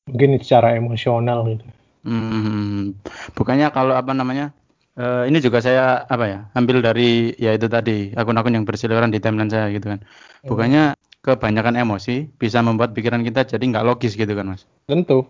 [0.07, 1.63] mungkin secara emosional gitu.
[2.03, 2.95] Hmm,
[3.35, 4.51] bukannya kalau apa namanya?
[4.97, 6.39] eh, ini juga saya apa ya?
[6.57, 10.01] Ambil dari ya itu tadi akun-akun yang berseliweran di timeline saya gitu kan.
[10.41, 14.63] Bukannya kebanyakan emosi bisa membuat pikiran kita jadi nggak logis gitu kan, Mas?
[14.87, 15.27] Tentu.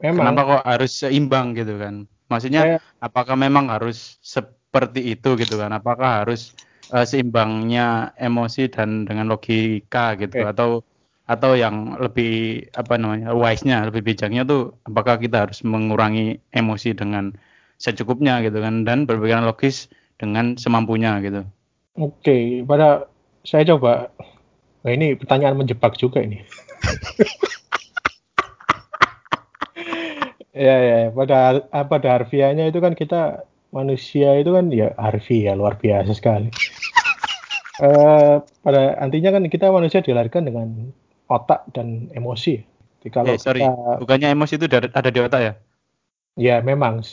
[0.00, 2.06] Memang Kenapa kok harus seimbang gitu kan?
[2.30, 5.74] Maksudnya Saya- apakah memang harus seperti itu gitu kan?
[5.74, 6.54] Apakah harus
[6.90, 10.50] eh, seimbangnya emosi dan dengan logika gitu Oke.
[10.50, 10.70] atau
[11.30, 17.30] atau yang lebih apa namanya wise-nya, lebih bijaknya tuh apakah kita harus mengurangi emosi dengan
[17.78, 19.86] secukupnya gitu kan dan berpikiran logis
[20.18, 21.46] dengan semampunya gitu.
[21.94, 23.06] Oke, pada
[23.46, 24.10] saya coba.
[24.80, 26.40] Nah, ini pertanyaan menjebak juga ini.
[30.56, 31.08] ya, ya, ya.
[31.12, 36.48] pada ah, pada harfiahnya itu kan kita manusia itu kan ya harfiah luar biasa sekali.
[37.80, 40.92] Eh, pada antinya kan kita manusia dilahirkan dengan
[41.32, 42.60] otak dan emosi.
[43.00, 45.52] Jadi kalau eh sorry, kita- bukannya emosi itu ada, di otak ya?
[46.36, 47.00] Ya memang.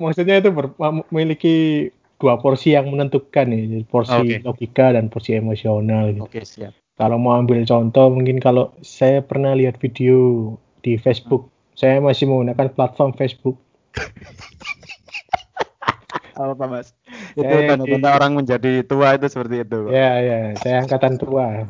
[0.00, 0.72] Maksudnya itu ber-
[1.12, 4.36] memiliki dua porsi yang menentukan nih, porsi Oke.
[4.44, 6.28] logika dan porsi emosional gitu.
[6.28, 6.76] Oke, siap.
[6.94, 10.52] Kalau mau ambil contoh, mungkin kalau saya pernah lihat video
[10.84, 13.56] di Facebook, saya masih menggunakan platform Facebook.
[16.36, 16.92] Apa Mas?
[17.32, 19.78] Itu Ya, tanda-tanda di- orang menjadi tua itu seperti itu.
[19.88, 19.92] Pak.
[19.92, 21.68] Ya, ya, saya angkatan tua.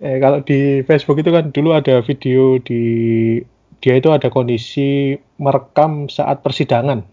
[0.00, 2.82] Eh, kalau di Facebook itu kan dulu ada video di
[3.80, 7.04] dia itu ada kondisi merekam saat persidangan.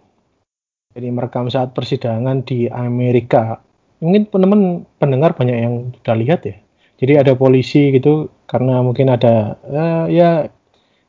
[0.98, 3.62] Jadi merekam saat persidangan di Amerika.
[4.02, 4.62] Mungkin teman
[4.98, 6.58] pendengar banyak yang sudah lihat ya.
[6.98, 10.50] Jadi ada polisi gitu karena mungkin ada eh, ya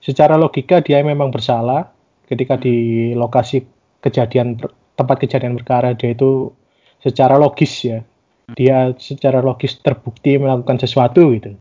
[0.05, 1.89] secara logika dia memang bersalah
[2.29, 3.65] ketika di lokasi
[4.05, 4.61] kejadian
[4.95, 6.53] tempat kejadian perkara dia itu
[7.01, 8.05] secara logis ya
[8.53, 11.55] dia secara logis terbukti melakukan sesuatu gitu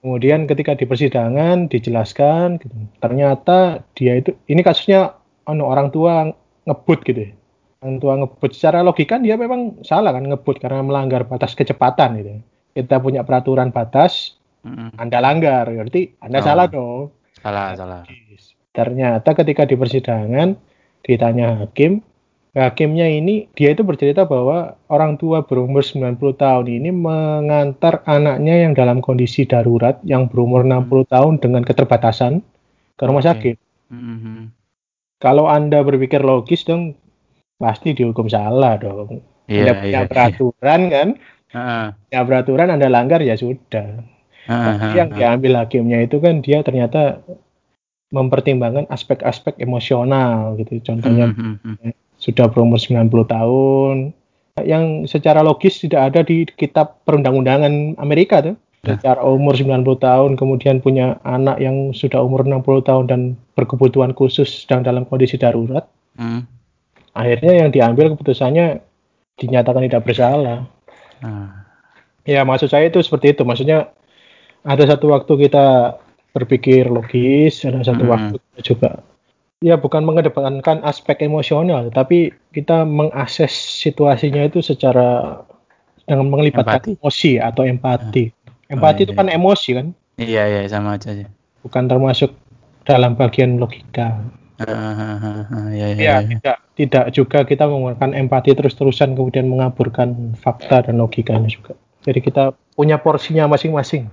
[0.00, 5.16] kemudian ketika di persidangan dijelaskan gitu, ternyata dia itu ini kasusnya
[5.48, 6.32] anu orang tua
[6.68, 7.32] ngebut gitu ya
[7.80, 12.30] orang tua ngebut secara logika dia memang salah kan ngebut karena melanggar batas kecepatan gitu
[12.76, 14.94] kita punya peraturan batas Mm-mm.
[15.00, 16.46] anda langgar berarti anda Oh.
[16.46, 17.02] salah dong
[17.38, 18.02] Salah, salah.
[18.74, 20.58] Ternyata ketika di persidangan
[21.06, 22.02] ditanya hakim,
[22.50, 28.74] hakimnya ini dia itu bercerita bahwa orang tua berumur 90 tahun ini mengantar anaknya yang
[28.74, 32.42] dalam kondisi darurat yang berumur 60 tahun dengan keterbatasan
[32.98, 33.30] ke rumah Oke.
[33.30, 33.56] sakit.
[33.94, 34.50] Mm-mm.
[35.18, 36.94] Kalau Anda berpikir logis dong
[37.58, 39.18] pasti dihukum salah dong.
[39.50, 40.08] Iya, Anda punya iya.
[40.08, 41.08] peraturan kan?
[41.50, 41.86] Heeh.
[42.14, 44.04] Ya peraturan Anda langgar ya sudah.
[44.48, 47.20] Heeh, Tapi yang diambil hakimnya itu kan dia ternyata
[48.08, 50.80] mempertimbangkan aspek-aspek emosional gitu.
[50.80, 51.92] Contohnya mm.
[52.16, 53.96] sudah berumur 90 tahun
[54.64, 58.56] yang secara logis tidak ada di kitab perundang-undangan Amerika tuh.
[58.86, 58.94] Ya.
[58.94, 63.20] Secara umur 90 tahun kemudian punya anak yang sudah umur 60 tahun dan
[63.58, 65.82] berkebutuhan khusus sedang dalam kondisi darurat.
[66.14, 66.46] Mm.
[67.18, 68.78] Akhirnya yang diambil keputusannya
[69.38, 70.70] dinyatakan tidak bersalah.
[71.26, 71.66] Ah.
[72.22, 73.42] Ya, maksud saya itu seperti itu.
[73.42, 73.90] Maksudnya
[74.62, 75.98] ada satu waktu kita
[76.30, 78.12] berpikir logis, ada satu Hmm.
[78.14, 78.90] waktu kita juga
[79.58, 85.42] ya bukan mengedepankan aspek emosional, tapi kita mengakses situasinya itu secara
[86.06, 86.94] dengan melibatkan Empati.
[86.94, 88.24] emosi atau empati.
[88.68, 89.34] Oh, Empati iya, itu kan iya.
[89.40, 89.86] emosi kan,
[90.18, 91.24] Iya, iya, sama aja sih.
[91.64, 92.30] bukan termasuk
[92.84, 94.16] dalam bagian logika.
[94.58, 96.36] Heeh, heeh, heeh, Iya, iya, Ya, iya.
[96.42, 101.74] tidak tidak juga kita menggunakan empati terus-terusan kemudian mengaburkan fakta dan logikanya juga.
[102.04, 104.06] Jadi kita punya porsinya masing-masing.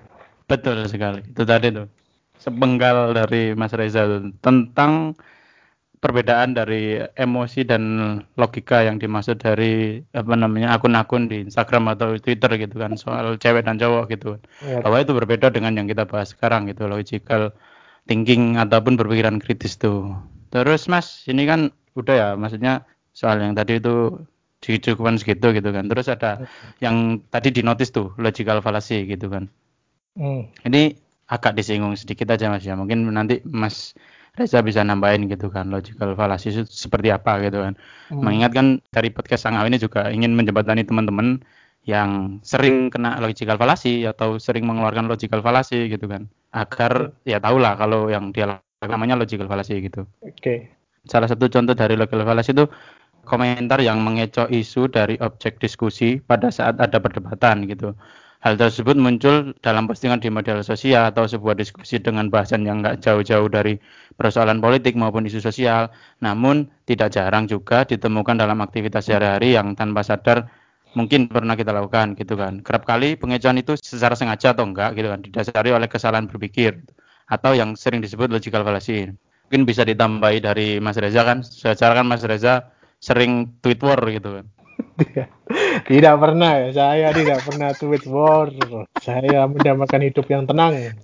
[0.45, 1.25] Betul sekali.
[1.25, 1.87] Itu tadi tuh.
[2.37, 4.29] Sepenggal dari Mas Reza tuh.
[4.39, 5.17] tentang
[6.05, 7.81] perbedaan dari emosi dan
[8.37, 13.65] logika yang dimaksud dari apa namanya akun-akun di Instagram atau Twitter gitu kan soal cewek
[13.65, 14.37] dan cowok gitu.
[14.61, 17.49] Ya, Bahwa itu berbeda dengan yang kita bahas sekarang gitu logical
[18.05, 20.13] thinking ataupun berpikiran kritis tuh.
[20.53, 22.85] Terus Mas, ini kan udah ya maksudnya
[23.17, 24.21] soal yang tadi itu
[24.61, 25.89] dicukupkan segitu gitu kan.
[25.89, 26.45] Terus ada
[26.85, 29.49] yang tadi di notice tuh logical fallacy gitu kan.
[30.13, 30.53] Hmm.
[30.61, 30.93] Ini
[31.25, 32.77] agak disinggung sedikit aja Mas ya.
[32.77, 33.97] Mungkin nanti Mas
[34.35, 37.73] Reza bisa nambahin gitu kan logical fallacy itu seperti apa gitu kan.
[38.11, 38.19] Hmm.
[38.19, 41.39] Mengingat kan dari podcast Sangau ini juga ingin menjembatani teman-teman
[41.87, 46.27] yang sering kena logical fallacy atau sering mengeluarkan logical fallacy gitu kan.
[46.51, 50.03] Agar ya tahulah kalau yang dia namanya logical fallacy gitu.
[50.19, 50.67] Oke.
[51.07, 52.67] Salah satu contoh dari logical fallacy itu
[53.23, 57.95] komentar yang mengecoh isu dari objek diskusi pada saat ada perdebatan gitu.
[58.45, 63.01] Hal tersebut muncul dalam postingan di media sosial atau sebuah diskusi dengan bahasan yang nggak
[63.01, 63.73] jauh-jauh dari
[64.21, 65.89] persoalan politik maupun isu sosial.
[66.21, 70.45] Namun tidak jarang juga ditemukan dalam aktivitas sehari-hari yang tanpa sadar
[70.93, 72.61] mungkin pernah kita lakukan gitu kan.
[72.61, 76.85] Kerap kali pengecohan itu secara sengaja atau enggak gitu kan didasari oleh kesalahan berpikir
[77.25, 79.09] atau yang sering disebut logical fallacy.
[79.49, 81.41] Mungkin bisa ditambahi dari Mas Reza kan.
[81.41, 82.69] Secara kan Mas Reza
[83.01, 84.45] sering tweet war gitu kan.
[84.95, 85.27] Tidak,
[85.91, 86.69] tidak pernah ya.
[86.71, 88.47] Saya tidak pernah tweet war.
[89.03, 90.95] Saya mendambakan hidup yang tenang.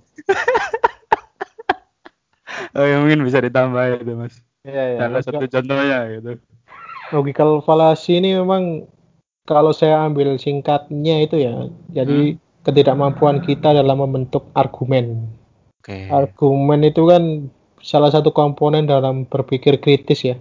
[2.72, 4.40] Oh, ya mungkin bisa ditambah itu Mas.
[4.64, 4.98] Ya, ya.
[5.04, 6.40] Salah satu contohnya gitu.
[7.12, 8.88] Logical fallacy ini memang
[9.44, 11.68] kalau saya ambil singkatnya itu ya.
[11.92, 15.28] Jadi ketidakmampuan kita dalam membentuk argumen.
[15.84, 16.08] Oke.
[16.08, 17.52] Argumen itu kan
[17.84, 20.40] salah satu komponen dalam berpikir kritis ya.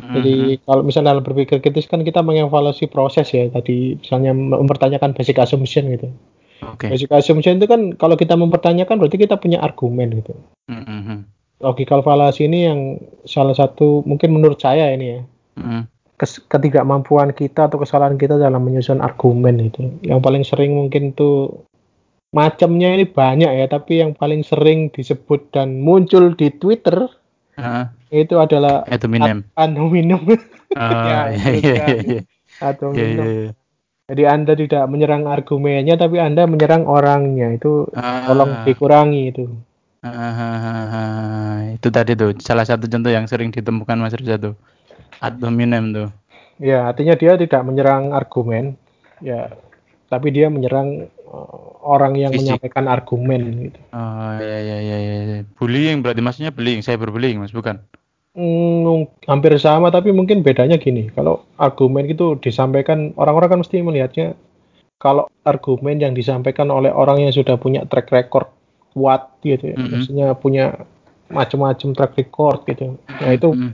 [0.00, 3.48] Jadi kalau misalnya dalam berpikir kritis kan kita mengevaluasi proses ya.
[3.52, 6.08] Tadi misalnya mempertanyakan basic assumption gitu.
[6.64, 6.88] Oke.
[6.88, 10.32] Basic assumption itu kan kalau kita mempertanyakan berarti kita punya argumen gitu.
[10.72, 11.28] Mhm.
[11.62, 12.80] Logical fallacy ini yang
[13.28, 15.20] salah satu mungkin menurut saya ini ya
[15.60, 15.80] Mhm.
[16.18, 19.92] kes- ketidakmampuan kita atau kesalahan kita dalam menyusun argumen itu.
[20.02, 21.66] Yang paling sering mungkin tuh
[22.32, 27.12] macamnya ini banyak ya, tapi yang paling sering disebut dan muncul di Twitter
[27.60, 27.84] Heeh.
[28.12, 29.48] Itu adalah ad hominem.
[29.56, 29.68] Oh,
[30.72, 32.20] Ya, iya, iya, iya,
[32.60, 33.24] ad hominem.
[33.24, 33.50] iya.
[34.08, 37.56] Jadi Anda tidak menyerang argumennya, tapi Anda menyerang orangnya.
[37.56, 38.28] Itu Ah.
[38.28, 39.48] tolong dikurangi itu.
[40.02, 44.54] Ah, itu tadi tuh salah satu contoh yang sering ditemukan Mas Reza tuh.
[45.18, 46.08] Ad hominem tuh.
[46.58, 48.76] Ya, artinya dia tidak menyerang argumen,
[49.18, 49.50] ya,
[50.06, 52.58] tapi dia menyerang uh, orang yang Fisik.
[52.60, 53.78] menyampaikan argumen gitu.
[53.90, 55.38] Oh iya iya iya iya.
[55.56, 57.82] Bullying berarti maksudnya bullying, cyberbullying Mas, bukan?
[58.32, 61.12] Hmm, hampir sama, tapi mungkin bedanya gini.
[61.12, 64.32] Kalau argumen itu disampaikan, orang-orang kan mesti melihatnya
[64.96, 68.48] kalau argumen yang disampaikan oleh orang yang sudah punya track record
[68.96, 69.88] kuat gitu ya, Mhm.
[69.92, 70.64] maksudnya punya
[71.28, 72.96] macam-macam track record gitu.
[73.04, 73.72] Nah itu Mm.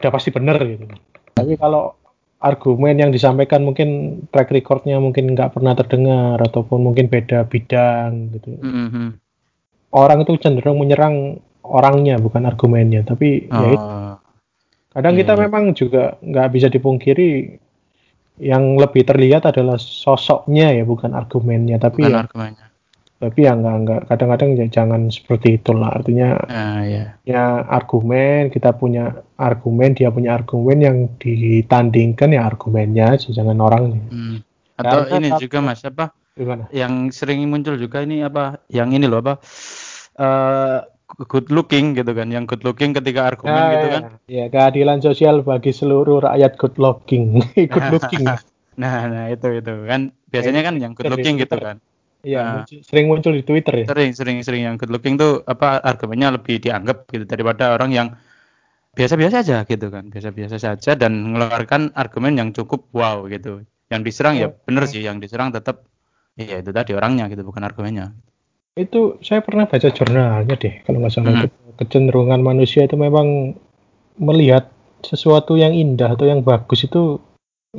[0.00, 0.84] udah pasti benar gitu.
[1.32, 1.96] Tapi kalau
[2.44, 8.52] argumen yang disampaikan mungkin track recordnya mungkin nggak pernah terdengar ataupun mungkin beda bidang gitu.
[8.60, 9.16] Mhm.
[9.96, 13.04] Orang itu cenderung menyerang orangnya bukan argumennya.
[13.04, 14.16] Tapi ya itu, Oh.
[14.92, 15.40] kadang iya, kita iya.
[15.46, 17.60] memang juga nggak bisa dipungkiri
[18.38, 21.76] yang lebih terlihat adalah sosoknya ya bukan argumennya.
[21.76, 22.66] Tapi Bukan ya, argumennya.
[23.18, 25.90] tapi ya nggak nggak kadang-kadang ya jangan seperti itulah.
[25.90, 27.18] Artinya Ah iya.
[27.26, 34.38] ya argumen kita punya argumen dia punya argumen yang ditandingkan ya argumennya jangan orangnya Hmm.
[34.78, 39.10] Atau Karena ini juga Mas apa gimana yang sering muncul juga ini apa yang ini
[39.10, 39.42] loh apa
[40.14, 40.78] eh
[41.08, 44.02] good looking gitu kan yang good looking ketika argumen Nah, gitu ya, kan.
[44.28, 47.40] Ya keadilan sosial bagi seluruh rakyat good looking.
[47.56, 48.28] Good looking.
[48.76, 50.12] Nah nah itu itu kan.
[50.28, 51.80] Biasanya kan yang good looking gitu kan.
[52.20, 52.64] Iya, Nah.
[52.82, 53.86] sering muncul di Twitter ya.
[53.88, 58.08] Sering sering sering yang good looking tuh apa argumennya lebih dianggap gitu daripada orang yang
[58.92, 60.10] biasa-biasa aja gitu kan.
[60.10, 63.64] Biasa-biasa saja dan mengeluarkan argumen yang cukup wow gitu.
[63.88, 64.58] Yang diserang ya Oh.
[64.68, 65.88] bener sih yang diserang tetap
[66.36, 68.12] iya itu tadi orangnya gitu bukan argumennya
[68.78, 71.34] itu saya pernah baca jurnalnya deh kalau nggak salah.
[71.34, 71.42] Hmm.
[71.50, 73.58] Ke- kecenderungan manusia itu memang
[74.18, 74.70] melihat
[75.02, 77.22] sesuatu yang indah atau yang bagus itu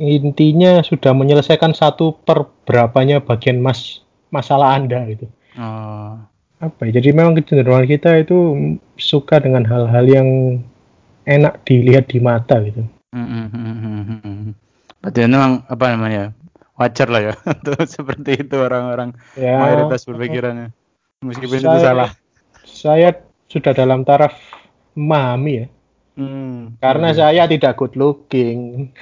[0.00, 4.00] intinya sudah menyelesaikan satu per berapanya bagian mas
[4.32, 5.28] masalah anda gitu.
[5.58, 6.16] Oh.
[6.60, 8.36] Apa ya, jadi memang kecenderungan kita itu
[9.00, 10.28] suka dengan hal-hal yang
[11.24, 12.84] enak dilihat di mata gitu.
[13.10, 14.52] Hmm, hmm, hmm, hmm.
[15.02, 16.22] berarti memang apa namanya
[16.78, 19.58] wajar lah ya untuk seperti itu orang-orang ya.
[19.58, 20.70] mayoritas berpikirannya
[21.20, 22.10] meskipun itu saya- salah
[22.64, 23.10] saya
[23.46, 24.32] sudah dalam taraf
[24.96, 25.66] memahami ya
[26.18, 26.76] Hmm.
[26.82, 28.90] karena saya tidak good looking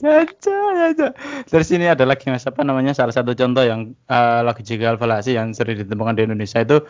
[0.00, 1.08] Caca, caca.
[1.44, 5.52] Terus ini ada lagi mas apa namanya salah satu contoh yang uh, logical fallacy yang
[5.52, 6.80] sering ditemukan di Indonesia itu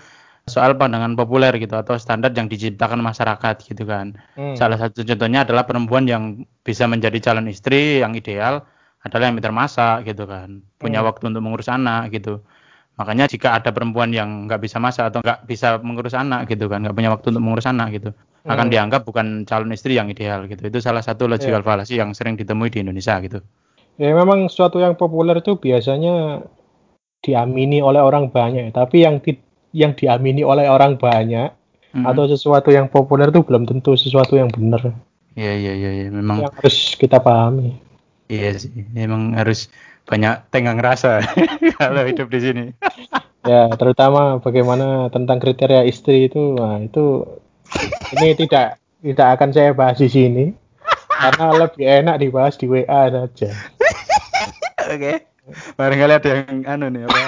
[0.47, 4.15] soal pandangan populer gitu atau standar yang diciptakan masyarakat gitu kan.
[4.39, 4.55] Hmm.
[4.55, 8.63] Salah satu contohnya adalah perempuan yang bisa menjadi calon istri yang ideal
[9.01, 11.09] adalah yang pintar masak gitu kan, punya Hmm.
[11.09, 12.45] waktu untuk mengurus anak gitu.
[13.01, 16.85] Makanya jika ada perempuan yang nggak bisa masak atau nggak bisa mengurus anak gitu kan,
[16.85, 18.13] nggak punya waktu untuk mengurus anak gitu,
[18.45, 18.73] akan Hmm.
[18.77, 20.61] dianggap bukan calon istri yang ideal gitu.
[20.69, 23.41] Itu salah satu logical fallacy yang sering ditemui di Indonesia gitu.
[23.97, 26.45] Ya memang sesuatu yang populer itu biasanya
[27.21, 28.73] diamini oleh orang banyak, ya.
[28.73, 29.41] tapi yang ti-
[29.73, 31.53] yang diamini oleh orang banyak
[31.97, 32.05] Mhm.
[32.05, 34.93] atau sesuatu yang populer itu belum tentu sesuatu yang benar.
[35.37, 36.09] Iya iya iya iya.
[36.13, 37.77] memang Yang harus kita pahami.
[38.31, 39.67] Iya sih, memang harus
[40.07, 41.21] banyak tenggang rasa
[41.81, 42.65] kalau hidup di sini.
[43.41, 47.25] Ya, terutama bagaimana tentang kriteria istri itu, nah itu
[48.13, 50.53] ini tidak tidak akan saya bahas di sini
[51.09, 53.49] karena lebih enak dibahas di WA saja.
[54.93, 55.25] Oke.
[55.81, 57.21] Barangkali ada yang anu nih apa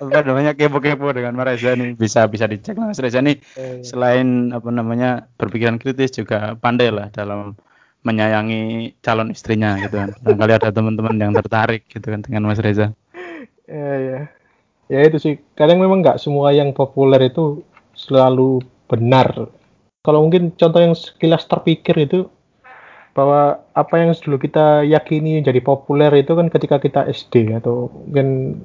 [0.00, 3.80] apa namanya kepo-kepo dengan Mas Reza nih bisa bisa dicek lah Mas Reza nih Eh,
[3.80, 7.56] selain apa namanya berpikiran kritis juga pandai lah dalam
[8.00, 10.10] menyayangi calon istrinya gitu kan.
[10.24, 12.96] Barangkali ada teman-teman yang tertarik gitu kan dengan Mas Reza.
[13.68, 14.20] Ya, ya.
[14.90, 15.34] Ya itu sih.
[15.54, 17.62] Kadang memang nggak semua yang populer itu
[17.94, 19.50] selalu benar.
[20.00, 22.26] Kalau mungkin contoh yang sekilas terpikir itu
[23.12, 28.56] bahwa apa yang dulu kita yakini jadi populer itu kan ketika kita SD atau mungkin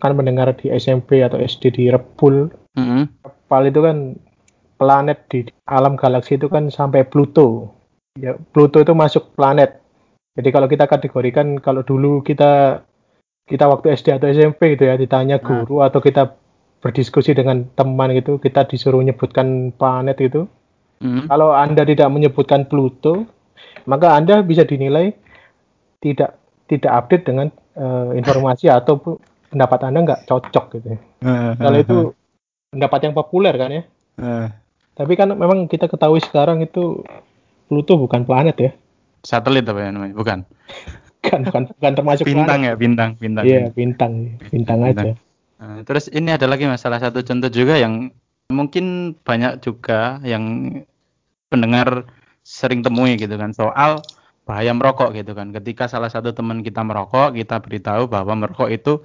[0.00, 3.02] kan mendengar di SMP atau SD di Rebul Mhm.
[3.26, 3.96] Kepal itu kan
[4.78, 7.74] planet di alam galaksi itu kan sampai Pluto.
[8.18, 9.78] Ya, Pluto itu masuk planet.
[10.34, 12.82] Jadi kalau kita kategorikan kalau dulu kita
[13.46, 15.46] kita waktu SD atau SMP gitu ya ditanya Nah.
[15.46, 16.34] guru atau kita
[16.80, 20.50] berdiskusi dengan teman gitu kita disuruh menyebutkan planet itu.
[21.02, 21.30] Mhm.
[21.30, 23.26] Kalau Anda tidak menyebutkan Pluto,
[23.86, 25.14] maka Anda bisa dinilai
[26.02, 26.34] tidak
[26.66, 27.46] tidak update dengan
[27.78, 29.18] eh, informasi atau
[29.50, 30.88] pendapat Anda nggak cocok gitu.
[30.94, 30.98] ya.
[31.58, 31.98] Kalau itu
[32.70, 33.82] pendapat yang populer kan ya.
[34.18, 34.46] Eh,
[34.94, 37.00] Tapi kan memang kita ketahui sekarang itu
[37.70, 38.70] Pluto bukan planet ya.
[39.22, 40.18] satelit apa ya namanya?
[40.18, 40.42] Bukan.
[41.24, 42.66] Kan bukan, bukan termasuk Bintang planet.
[42.66, 43.44] ya, bintang, bintang.
[43.44, 44.12] Iya, bintang.
[44.50, 45.06] Bintang Bintang.
[45.06, 45.12] aja.
[45.60, 48.08] Nah, terus ini ada lagi mas salah satu contoh juga yang
[48.50, 50.74] Mungkin banyak juga yang
[51.46, 52.02] pendengar
[52.42, 54.02] sering temui gitu kan soal
[54.42, 55.54] bahaya merokok gitu kan.
[55.54, 58.98] Ketika salah satu teman kita merokok, kita beritahu bahwa merokok itu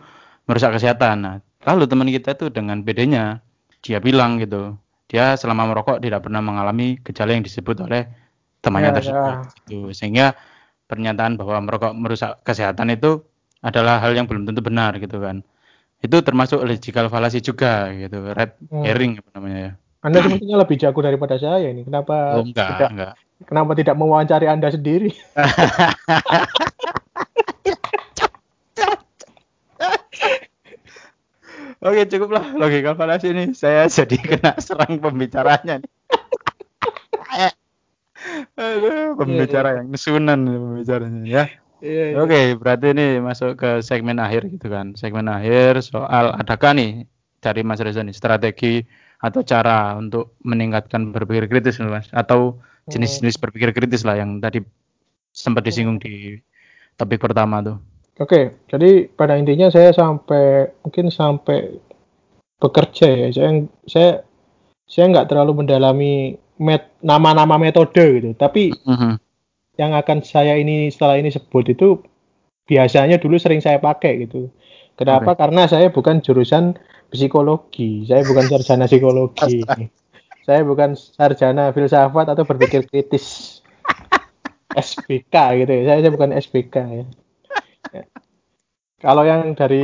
[0.49, 1.15] merusak kesehatan.
[1.21, 3.45] Nah, lalu teman kita itu dengan bedanya
[3.85, 4.73] dia bilang gitu,
[5.05, 8.09] dia selama merokok tidak pernah mengalami gejala yang disebut oleh
[8.65, 9.35] temannya Ya, tersebut.
[9.37, 9.45] ya.
[9.69, 9.87] Gitu.
[9.93, 10.33] Sehingga
[10.89, 13.21] pernyataan bahwa merokok merusak kesehatan itu
[13.61, 15.45] adalah hal yang belum tentu benar gitu kan.
[16.01, 18.83] Itu termasuk logical fallacy juga gitu, red Hmm.
[18.85, 19.71] herring apa namanya ya.
[20.05, 21.81] Anda sepertinya lebih jago daripada saya ini.
[21.81, 23.13] Kenapa Oh enggak, tidak enggak.
[23.49, 25.09] kenapa tidak mewawancari Anda sendiri?
[31.85, 33.53] Oke cukuplah logika fallacy ini.
[33.53, 35.91] Saya jadi kena serang pembicaranya nih.
[38.55, 41.45] Aduh, pembicara yang nesunan pembicaranya ya.
[41.83, 42.15] Iya, iya.
[42.17, 44.95] Oke, berarti ini masuk ke segmen akhir gitu kan.
[44.95, 47.05] Segmen akhir soal adakah nih
[47.43, 48.81] dari Mas Reza nih strategi
[49.21, 52.57] atau cara untuk meningkatkan berpikir kritis nih, Mas atau
[52.89, 54.61] jenis-jenis berpikir kritis lah yang tadi
[55.35, 56.39] sempat disinggung di
[56.95, 57.77] topik pertama tuh.
[58.15, 61.75] Oke, jadi pada intinya saya sampai mungkin sampai
[62.63, 63.27] bekerja ya.
[63.35, 63.49] Saya
[63.83, 64.11] saya
[64.87, 68.29] saya nggak terlalu mendalami met, nama-nama metode gitu.
[68.35, 69.19] Tapi Mhm.
[69.75, 71.99] yang akan saya ini setelah ini sebut itu
[72.65, 74.49] biasanya dulu sering saya pakai gitu.
[74.95, 75.35] Kenapa?
[75.35, 76.79] Karena saya bukan jurusan
[77.11, 79.59] psikologi, saya bukan sarjana psikologi,
[80.47, 83.59] saya bukan sarjana filsafat atau berpikir kritis.
[84.75, 87.05] SBK gitu ya, saya, saya bukan SBK ya.
[87.95, 88.03] Ya.
[89.03, 89.83] Kalau yang dari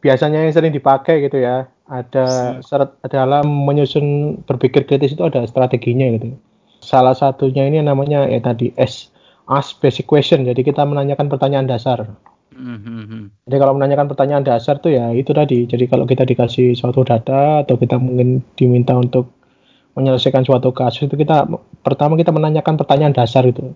[0.00, 6.08] biasanya yang sering dipakai gitu ya, ada syarat dalam menyusun berpikir kritis itu ada strateginya
[6.16, 6.36] gitu.
[6.80, 9.12] Salah satunya ini namanya ya tadi S
[9.48, 10.48] ask basic question.
[10.48, 12.08] Jadi kita menanyakan pertanyaan dasar.
[12.54, 13.44] Mhm.
[13.44, 15.68] Jadi kalau menanyakan pertanyaan dasar tuh ya itu tadi.
[15.68, 19.28] Jadi kalau kita dikasih suatu data atau kita mungkin diminta untuk
[19.94, 21.46] menyelesaikan suatu kasus itu kita
[21.86, 23.74] pertama kita menanyakan pertanyaan dasar itu.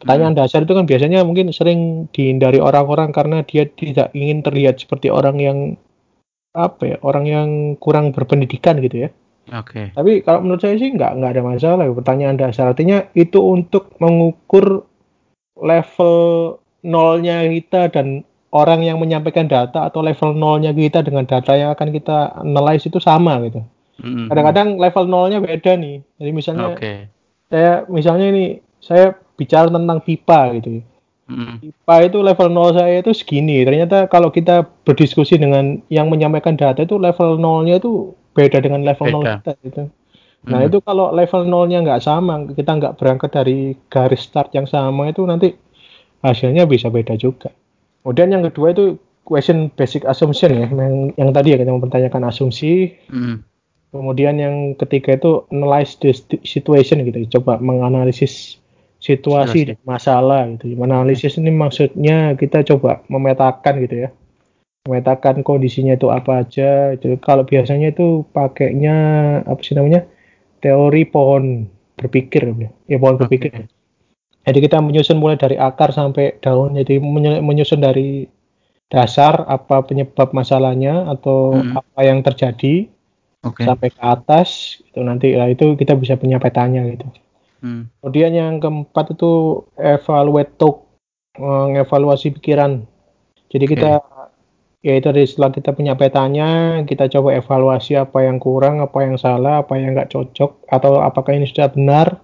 [0.00, 5.12] Pertanyaan dasar itu kan biasanya mungkin sering dihindari orang-orang karena dia tidak ingin terlihat seperti
[5.12, 5.58] orang yang
[6.54, 7.48] apa ya, orang yang
[7.78, 9.10] kurang berpendidikan gitu ya.
[9.50, 9.90] Oke.
[9.94, 12.70] Tapi kalau menurut saya sih nggak nggak ada masalah ya, pertanyaan dasar.
[12.70, 14.86] Artinya itu untuk mengukur
[15.58, 16.16] level
[16.86, 21.88] nolnya kita dan orang yang menyampaikan data atau level nolnya kita dengan data yang akan
[21.94, 23.62] kita analyze itu sama gitu.
[24.00, 24.32] Mhm.
[24.32, 26.02] Kadang-kadang level nolnya beda nih.
[26.18, 27.10] Jadi misalnya Oke.
[27.50, 28.44] saya misalnya ini
[28.80, 30.82] saya bicara tentang pipa gitu.
[31.30, 31.54] Mhm.
[31.62, 33.62] Pipa itu level nol saya itu segini.
[33.62, 39.22] Ternyata kalau kita berdiskusi dengan yang menyampaikan data itu level nolnya itu beda dengan level
[39.22, 39.38] Beda.
[39.38, 39.82] kita gitu.
[40.50, 40.68] Nah Mhm.
[40.72, 45.22] itu kalau level nolnya nggak sama, kita nggak berangkat dari garis start yang sama itu
[45.22, 45.54] nanti
[46.26, 47.54] hasilnya bisa beda juga.
[48.02, 52.96] Kemudian yang kedua itu question basic assumption ya, yang, yang tadi ya kita mempertanyakan asumsi.
[53.12, 53.36] Mhm.
[53.90, 56.14] Kemudian yang ketiga itu analyze the
[56.46, 58.56] situation gitu, coba menganalisis
[59.00, 60.76] situasi dan masalah gitu.
[60.76, 64.08] Menganalisis ini maksudnya kita coba memetakan gitu ya,
[64.86, 66.94] memetakan kondisinya itu apa aja.
[66.94, 68.96] Itu kalau biasanya itu pakainya
[69.48, 70.04] apa sih namanya
[70.60, 71.64] teori pohon
[71.96, 72.52] berpikir
[72.86, 73.66] ya pohon berpikir.
[74.40, 76.76] Jadi kita menyusun mulai dari akar sampai daun.
[76.76, 78.24] Jadi menyu- menyusun dari
[78.90, 81.78] dasar apa penyebab masalahnya atau Hmm.
[81.78, 82.88] apa yang terjadi
[83.46, 83.62] Oke.
[83.64, 87.06] sampai ke atas itu nanti ya itu kita bisa punya petanya gitu.
[87.60, 87.92] Hmm.
[88.00, 90.88] Kemudian yang keempat itu evaluate talk,
[91.36, 92.84] mengevaluasi pikiran.
[93.52, 94.00] Jadi kita
[94.80, 99.20] ya itu dari setelah kita punya petanya, kita coba evaluasi apa yang kurang, apa yang
[99.20, 102.16] salah, apa yang nggak cocok, atau apakah ini sudah benar.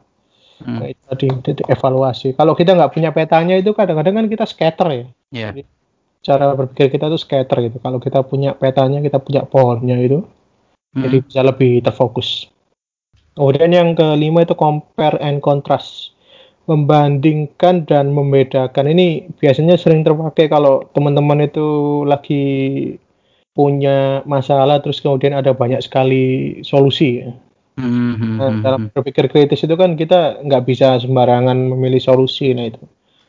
[0.65, 0.81] Hmm.
[0.81, 2.33] Nah, itu tadi itu evaluasi.
[2.33, 5.05] Kalau kita nggak punya petanya itu kadang-kadang kan kita scatter ya.
[5.31, 5.49] Iya.
[6.25, 7.77] Cara berpikir kita tuh scatter gitu.
[7.79, 10.25] Kalau kita punya petanya, kita punya pohonnya itu,
[10.97, 11.05] Hmm.
[11.05, 12.49] jadi bisa lebih terfokus.
[13.37, 16.17] Kemudian yang kelima itu compare and contrast.
[16.67, 18.91] Membandingkan dan membedakan.
[18.91, 22.43] Ini biasanya sering terpakai kalau teman-teman itu lagi
[23.55, 27.31] punya masalah terus kemudian ada banyak sekali solusi ya.
[27.77, 32.73] Hmm, hmm, Nah, dalam berpikir kritis itu kan kita nggak bisa sembarangan memilih solusi nah
[32.73, 32.81] itu.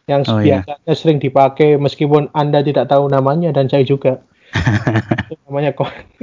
[0.08, 0.64] Yang Oh, iya.
[0.64, 4.24] biasanya sering dipakai meskipun Anda tidak tahu namanya dan saya juga.
[5.28, 5.76] itu namanya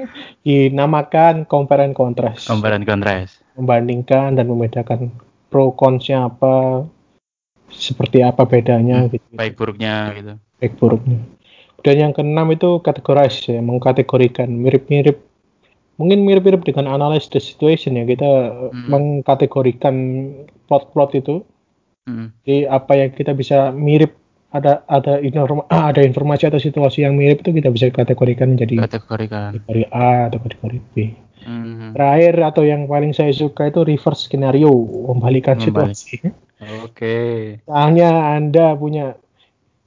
[0.49, 2.49] dinamakan compare and contrast.
[2.49, 3.44] Compare and contrast.
[3.55, 5.15] Membandingkan dan membedakan
[5.51, 6.85] pro consnya apa,
[7.71, 9.27] seperti apa bedanya Hmm, gitu.
[9.35, 10.33] Baik buruknya gitu.
[10.59, 11.19] Baik buruknya.
[11.85, 15.21] Dan yang keenam itu categorize ya, mengkategorikan mirip-mirip
[15.95, 18.27] mungkin mirip-mirip dengan analyze the situation ya kita
[18.75, 18.91] Hmm.
[18.91, 19.95] mengkategorikan
[20.67, 21.47] plot-plot itu
[22.11, 22.35] Hmm.
[22.43, 24.19] jadi apa yang kita bisa mirip
[24.55, 29.59] ada ada informa, ada informasi atau situasi yang mirip itu kita bisa kategorikan menjadi Kategorikan.
[29.59, 30.95] kategori A atau kategori B.
[31.45, 31.93] Mhm.
[31.93, 34.71] Terakhir atau yang paling saya suka itu reverse skenario,
[35.11, 35.93] membalikan Membalik.
[35.93, 36.33] situasi.
[36.81, 37.17] Oke.
[37.61, 39.19] Misalnya Anda punya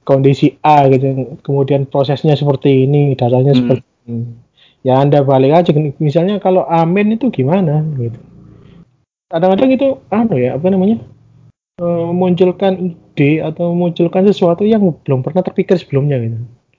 [0.04, 3.58] kondisi A gitu, kemudian prosesnya seperti ini, datanya Hmm.
[3.58, 4.20] seperti ini.
[4.80, 8.20] Ya Anda balik aja, misalnya kalau amin itu gimana gitu.
[9.26, 11.02] Kadang-kadang itu anu ya, apa namanya?
[11.78, 16.38] Eh, memunculkan ide atau memunculkan sesuatu yang belum pernah terpikir sebelumnya gitu.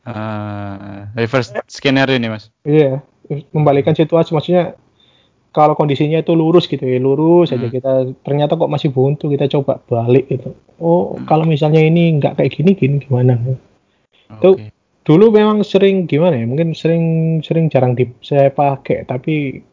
[0.10, 2.50] Eh, reverse skenario ini mas.
[2.64, 3.04] Iya,
[3.56, 4.76] membalikan situasi maksudnya
[5.50, 7.74] kalau kondisinya itu lurus gitu ya, lurus aja Hmm.
[7.74, 7.91] kita
[8.22, 10.54] ternyata kok masih buntu, kita coba balik gitu.
[10.78, 11.26] Oh, Hmm.
[11.26, 13.38] kalau misalnya ini nggak kayak gini gini gimana?
[14.39, 14.56] Tuh.
[14.56, 14.70] Oke.
[15.10, 16.45] Dulu memang sering gimana ya?
[16.45, 17.04] Mungkin sering
[17.41, 19.66] sering jarang di saya pakai, tapi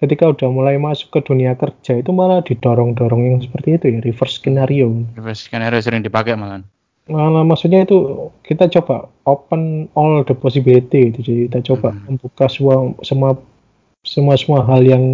[0.00, 4.40] ketika udah mulai masuk ke dunia kerja itu malah didorong-dorong yang seperti itu ya, reverse
[4.40, 5.04] skenario.
[5.12, 6.64] Reverse skenario sering dipakai malah.
[7.04, 12.16] Malah maksudnya itu kita coba open all the possibility itu jadi kita coba Hmm.
[12.16, 13.30] membuka semua semua
[14.00, 15.04] semua semua hal yang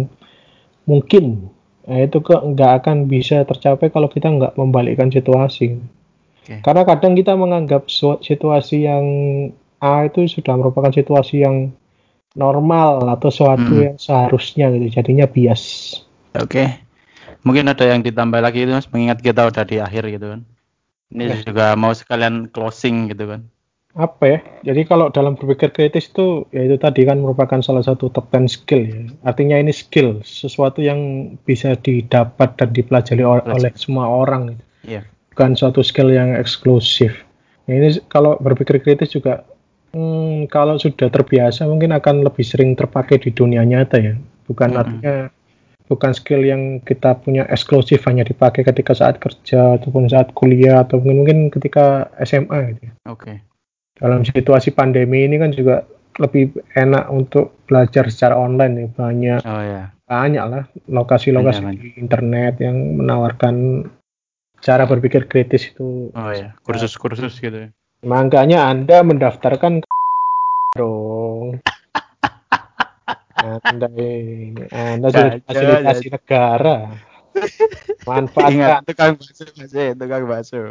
[0.85, 1.49] mungkin
[1.83, 5.75] nah, itu ke nggak akan bisa tercapai kalau kita nggak membalikkan situasi
[6.45, 6.63] Oke.
[6.63, 7.89] karena kadang kita menganggap
[8.21, 9.05] situasi yang
[9.77, 11.69] A itu sudah merupakan situasi yang
[12.37, 13.83] normal atau suatu Hmm.
[13.83, 15.63] yang seharusnya gitu jadinya bias
[16.33, 16.85] Oke.
[17.41, 20.41] Mungkin ada yang ditambah lagi itu mas, mengingat kita udah di akhir gitu kan.
[21.07, 21.35] Ini Ya.
[21.41, 23.41] juga mau sekalian closing gitu kan.
[23.95, 28.07] apa ya jadi kalau dalam berpikir kritis itu ya itu tadi kan merupakan salah satu
[28.07, 30.99] top 10 skill ya artinya ini skill sesuatu yang
[31.41, 33.57] bisa didapat dan dipelajari ol- Pelajari.
[33.57, 34.63] oleh semua orang gitu.
[34.85, 35.01] Iya.
[35.33, 37.25] bukan suatu skill yang eksklusif
[37.65, 39.41] Nah, ini kalau berpikir kritis juga
[39.93, 44.13] hmm, kalau sudah terbiasa mungkin akan lebih sering terpakai di dunia nyata ya
[44.47, 44.81] bukan Mm-mm.
[44.81, 45.15] artinya
[45.87, 50.99] bukan skill yang kita punya eksklusif hanya dipakai ketika saat kerja ataupun saat kuliah atau
[50.99, 53.33] mungkin mungkin ketika SMA gitu ya Oke.
[53.95, 59.61] dalam situasi pandemi ini kan juga lebih enak untuk belajar secara online ya banyak Oh
[59.63, 59.83] ya.
[60.09, 63.85] banyak lah lokasi-lokasi Banyak, di internet yang menawarkan
[64.59, 66.57] cara berpikir kritis itu Oh ya.
[66.65, 67.53] Kursus-kursus gitu.
[67.53, 67.69] ya.
[68.03, 69.89] Makanya anda mendaftarkan ke
[70.77, 71.61] dong.
[73.37, 76.77] Anda ini anda sudah fasilitasi negara.
[78.09, 79.45] Manfaatkan Ingat tukang bakso
[79.77, 80.61] eh, tukang bakso.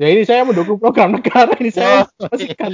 [0.00, 2.72] ya ini saya mendukung program negara ini saya Oh, promosikan.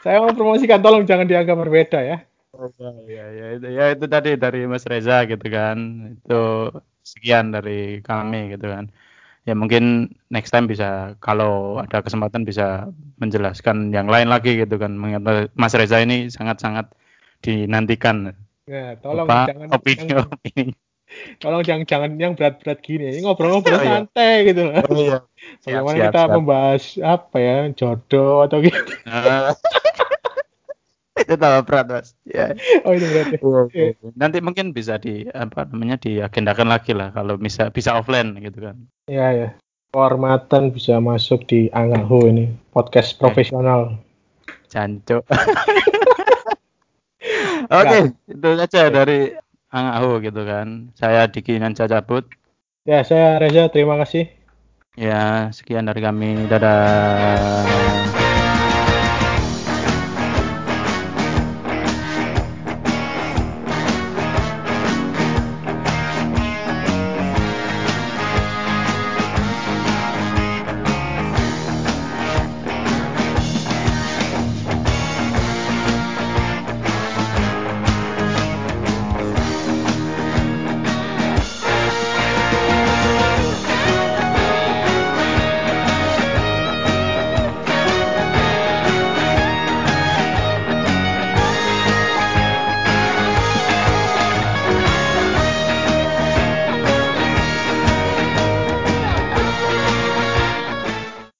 [0.00, 2.18] Saya mau promosikan tolong jangan dianggap berbeda ya.
[2.56, 2.72] Oh,
[3.04, 5.76] ya, ya, itu, ya itu tadi dari Mas Reza gitu kan.
[6.16, 6.72] Itu
[7.04, 8.88] sekian dari kami gitu kan.
[9.46, 9.84] Ya mungkin
[10.26, 14.92] next time bisa kalau ada kesempatan bisa menjelaskan yang lain lagi gitu kan.
[14.92, 16.90] Mengingat Mas Reza ini sangat-sangat
[17.40, 18.34] dinantikan.
[18.66, 20.64] ya tolong Apa jangan opini yang- opini.
[21.38, 23.90] tolong jangan jangan yang berat-berat gini ini ngobrol-ngobrol Oh, iya.
[24.02, 25.18] santai gitu loh Oh iya.
[25.62, 26.32] Bagaimana siap, kita siap.
[26.34, 28.82] membahas apa ya jodoh atau gitu.
[31.26, 32.08] itu tambah berat mas.
[32.22, 32.54] Ya.
[32.86, 33.36] oh itu berarti
[33.74, 33.88] Iya.
[34.14, 38.78] Nanti mungkin bisa di apa namanya diagendakan lagi lah kalau bisa bisa offline gitu kan.
[39.10, 39.48] ya ya
[39.90, 43.98] kehormatan bisa masuk di Angaho ini podcast profesional
[44.70, 45.26] Jancuk.
[47.66, 47.98] Oke,
[48.30, 49.34] itu saja dari
[49.74, 50.94] Angahu gitu kan.
[50.94, 52.22] Saya Diki Nanca cabut.
[52.86, 54.30] ya saya Reza terima kasih
[54.96, 56.48] Ya, sekian dari kami.
[56.48, 58.15] Dadah.